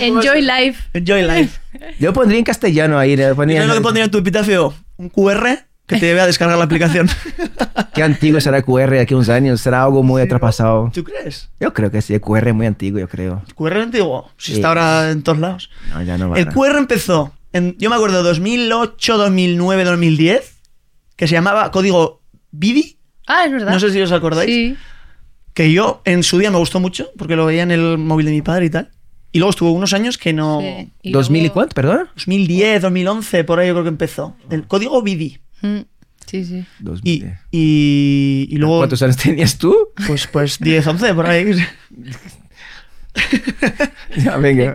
[0.01, 0.83] Enjoy life.
[0.93, 1.59] Enjoy life.
[1.99, 3.17] Yo pondría en castellano ahí.
[3.17, 4.75] le ponía- ¿Sabes lo que pondría en tu epitafio?
[4.97, 7.09] Un QR que te lleve a descargar la aplicación.
[7.95, 9.61] Qué antiguo será el QR de aquí a unos años.
[9.61, 10.91] Será algo muy atrapasado.
[10.93, 11.49] ¿Tú crees?
[11.59, 13.43] Yo creo que sí, el QR es muy antiguo, yo creo.
[13.55, 14.31] QR antiguo.
[14.37, 14.57] Si Sí.
[14.59, 15.71] está ahora en todos lados.
[15.91, 16.39] No, ya no va.
[16.39, 20.57] El QR empezó, en, yo me acuerdo, 2008, 2009, 2010,
[21.17, 22.99] que se llamaba código BIDI.
[23.27, 23.73] Ah, es verdad.
[23.73, 24.51] No sé si os acordáis.
[24.51, 24.77] Sí.
[25.55, 28.33] Que yo en su día me gustó mucho, porque lo veía en el móvil de
[28.33, 28.91] mi padre y tal.
[29.33, 30.61] Y luego estuvo unos años que no...
[30.61, 30.91] sí.
[31.03, 32.09] Y ¿2000 y luego- cuánto, perdón?
[32.17, 34.37] 2010, 2011, por ahí yo creo que empezó.
[34.51, 35.39] El código BIDI.
[35.63, 35.79] Mm,
[36.27, 36.65] Sí, sí.
[36.81, 37.05] 2000.
[37.15, 38.79] Y, y, y luego...
[38.79, 39.75] ¿Cuántos años tenías tú?
[40.07, 41.47] Pues, pues 10, 11, por ahí.
[44.17, 44.75] Ya, venga.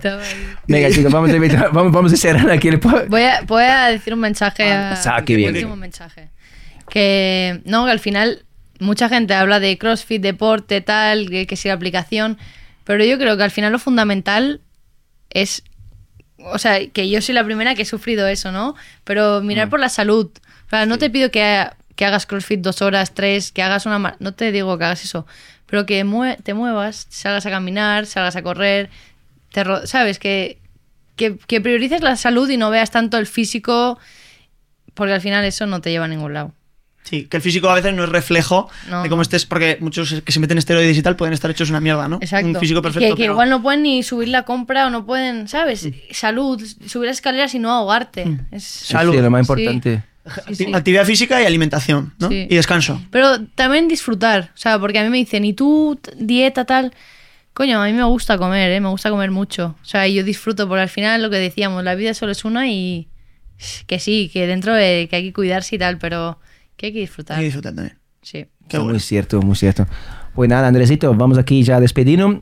[0.68, 3.88] Venga, chicos, vamos a, invitar- vamos, vamos a cerrar aquí el Voy a, voy a
[3.88, 4.72] decir un mensaje.
[4.72, 5.50] A, Ah, qué bien.
[5.50, 6.30] un último mensaje.
[6.90, 8.46] Que no, que al final
[8.80, 12.38] mucha gente habla de CrossFit, deporte, tal, que, que si la aplicación.
[12.84, 14.62] Pero yo creo que al final lo fundamental
[15.30, 15.64] es.
[16.38, 18.76] O sea, que yo soy la primera que he sufrido eso, ¿no?
[19.06, 19.46] Pero Mm.
[19.48, 20.30] mirar por la salud.
[20.68, 21.66] O sea, no te pido que,
[21.96, 24.16] que hagas CrossFit dos horas, tres, que hagas una.
[24.20, 25.26] No te digo que hagas eso.
[25.74, 28.92] Pero que mue- te muevas, salgas a caminar, salgas a correr.
[29.52, 30.20] Te ro- ¿Sabes?
[30.20, 30.60] Que,
[31.16, 33.98] que, que priorices la salud y no veas tanto el físico,
[34.94, 36.54] porque al final eso no te lleva a ningún lado.
[37.02, 39.02] Sí, que el físico a veces no es reflejo No.
[39.02, 41.80] de cómo estés, porque muchos que se meten esteroides y tal pueden estar hechos una
[41.82, 42.20] mierda, ¿no?
[42.22, 42.50] Exacto.
[42.50, 43.08] Un físico perfecto.
[43.08, 45.90] Que, que pero- igual no pueden ni subir la compra o no pueden, ¿sabes?
[46.12, 48.38] Salud, subir las escaleras y no ahogarte.
[48.52, 49.16] Es- Salud.
[49.16, 49.96] Sí, lo más importante.
[49.96, 50.02] sí,
[50.54, 50.74] sí.
[50.74, 52.30] Actividad física y alimentación, ¿no?
[52.30, 52.48] Sí.
[52.50, 53.02] Y descanso.
[53.12, 56.94] Pero también disfrutar, o sea, porque a mí me dicen, ¿y tú dieta tal?
[57.54, 58.80] Coño, a mí me gusta comer, ¿eh?
[58.80, 59.76] me gusta comer mucho.
[59.82, 62.68] O sea, yo disfruto, porque al final lo que decíamos, la vida solo es una
[62.70, 63.08] y
[63.86, 66.40] que sí, que dentro de que hay que cuidarse y tal, pero
[66.76, 67.38] que hay que disfrutar.
[67.38, 68.00] Hay que disfrutar también.
[68.22, 68.48] Sí.
[68.68, 69.00] Qué Muy bueno.
[69.00, 69.86] cierto, muy cierto.
[70.34, 72.42] Pues nada, Andresito, vamos aquí ya a despedirnos.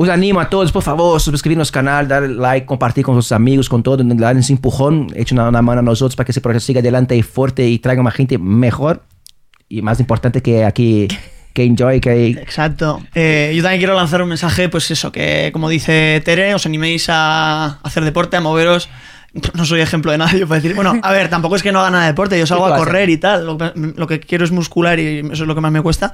[0.00, 3.68] Os animo a todos, por favor, suscribirnos al canal, dar like, compartir con sus amigos,
[3.68, 6.64] con todo, dar ese empujón, echen una, una mano a nosotros para que ese proyecto
[6.66, 9.02] siga adelante y fuerte y traiga más gente mejor.
[9.68, 11.08] Y más importante que aquí,
[11.52, 12.28] que enjoy, que...
[12.28, 13.02] Exacto.
[13.14, 17.06] Eh, yo también quiero lanzar un mensaje, pues eso, que como dice Tere, os animéis
[17.10, 18.88] a hacer deporte, a moveros.
[19.54, 21.90] No soy ejemplo de nadie para decir, bueno, a ver, tampoco es que no haga
[21.90, 24.52] nada de deporte, yo salgo a correr y tal, lo, que- lo que quiero es
[24.52, 26.12] muscular y eso es lo que más me cuesta.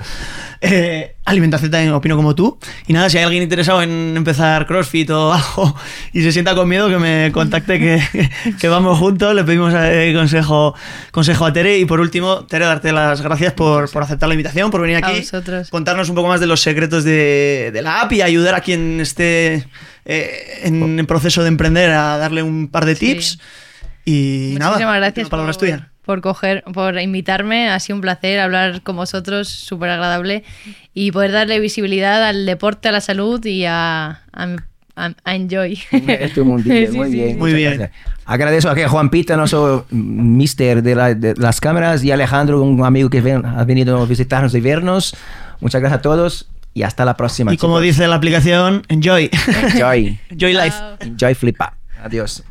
[0.60, 2.58] Eh, alimentación también opino como tú.
[2.86, 5.74] Y nada, si hay alguien interesado en empezar CrossFit o algo
[6.12, 8.28] y se sienta con miedo, que me contacte, que,
[8.60, 10.74] que vamos juntos, le pedimos eh, consejo,
[11.10, 11.78] consejo a Tere.
[11.78, 15.08] Y por último, Tere, darte las gracias por, por aceptar la invitación, por venir A
[15.08, 15.70] aquí vosotros.
[15.70, 19.00] contarnos un poco más de los secretos de, de la app y ayudar a quien
[19.00, 19.66] esté
[20.04, 23.06] eh, en, en proceso de emprender a darle un par de Sí.
[23.06, 23.38] tips.
[24.04, 25.80] Y nada, Muchísimas gracias últimas palabras tuyas.
[26.04, 27.68] Por coger, por invitarme.
[27.70, 30.44] Ha sido un placer hablar con vosotros, súper agradable.
[30.92, 34.56] Y poder darle visibilidad al deporte, a la salud y a, a,
[34.96, 35.78] a- a enjoy.
[35.90, 37.28] Este mundillo, Sí, muy sí, bien.
[37.30, 37.34] sí.
[37.36, 37.78] Muy bien.
[37.78, 37.98] gracias.
[38.26, 42.84] Agradezco a que Juan Pita, nuestro mister de, la- de las cámaras, y Alejandro, un
[42.84, 45.14] amigo que ven- ha venido a visitarnos y vernos.
[45.60, 47.52] Muchas gracias a todos y hasta la próxima.
[47.52, 47.82] Y como chicos.
[47.96, 49.30] dice la aplicación, enjoy.
[49.74, 50.18] Enjoy.
[50.30, 50.76] enjoy life.
[51.00, 51.76] Enjoy flipa.
[52.02, 52.42] Adiós.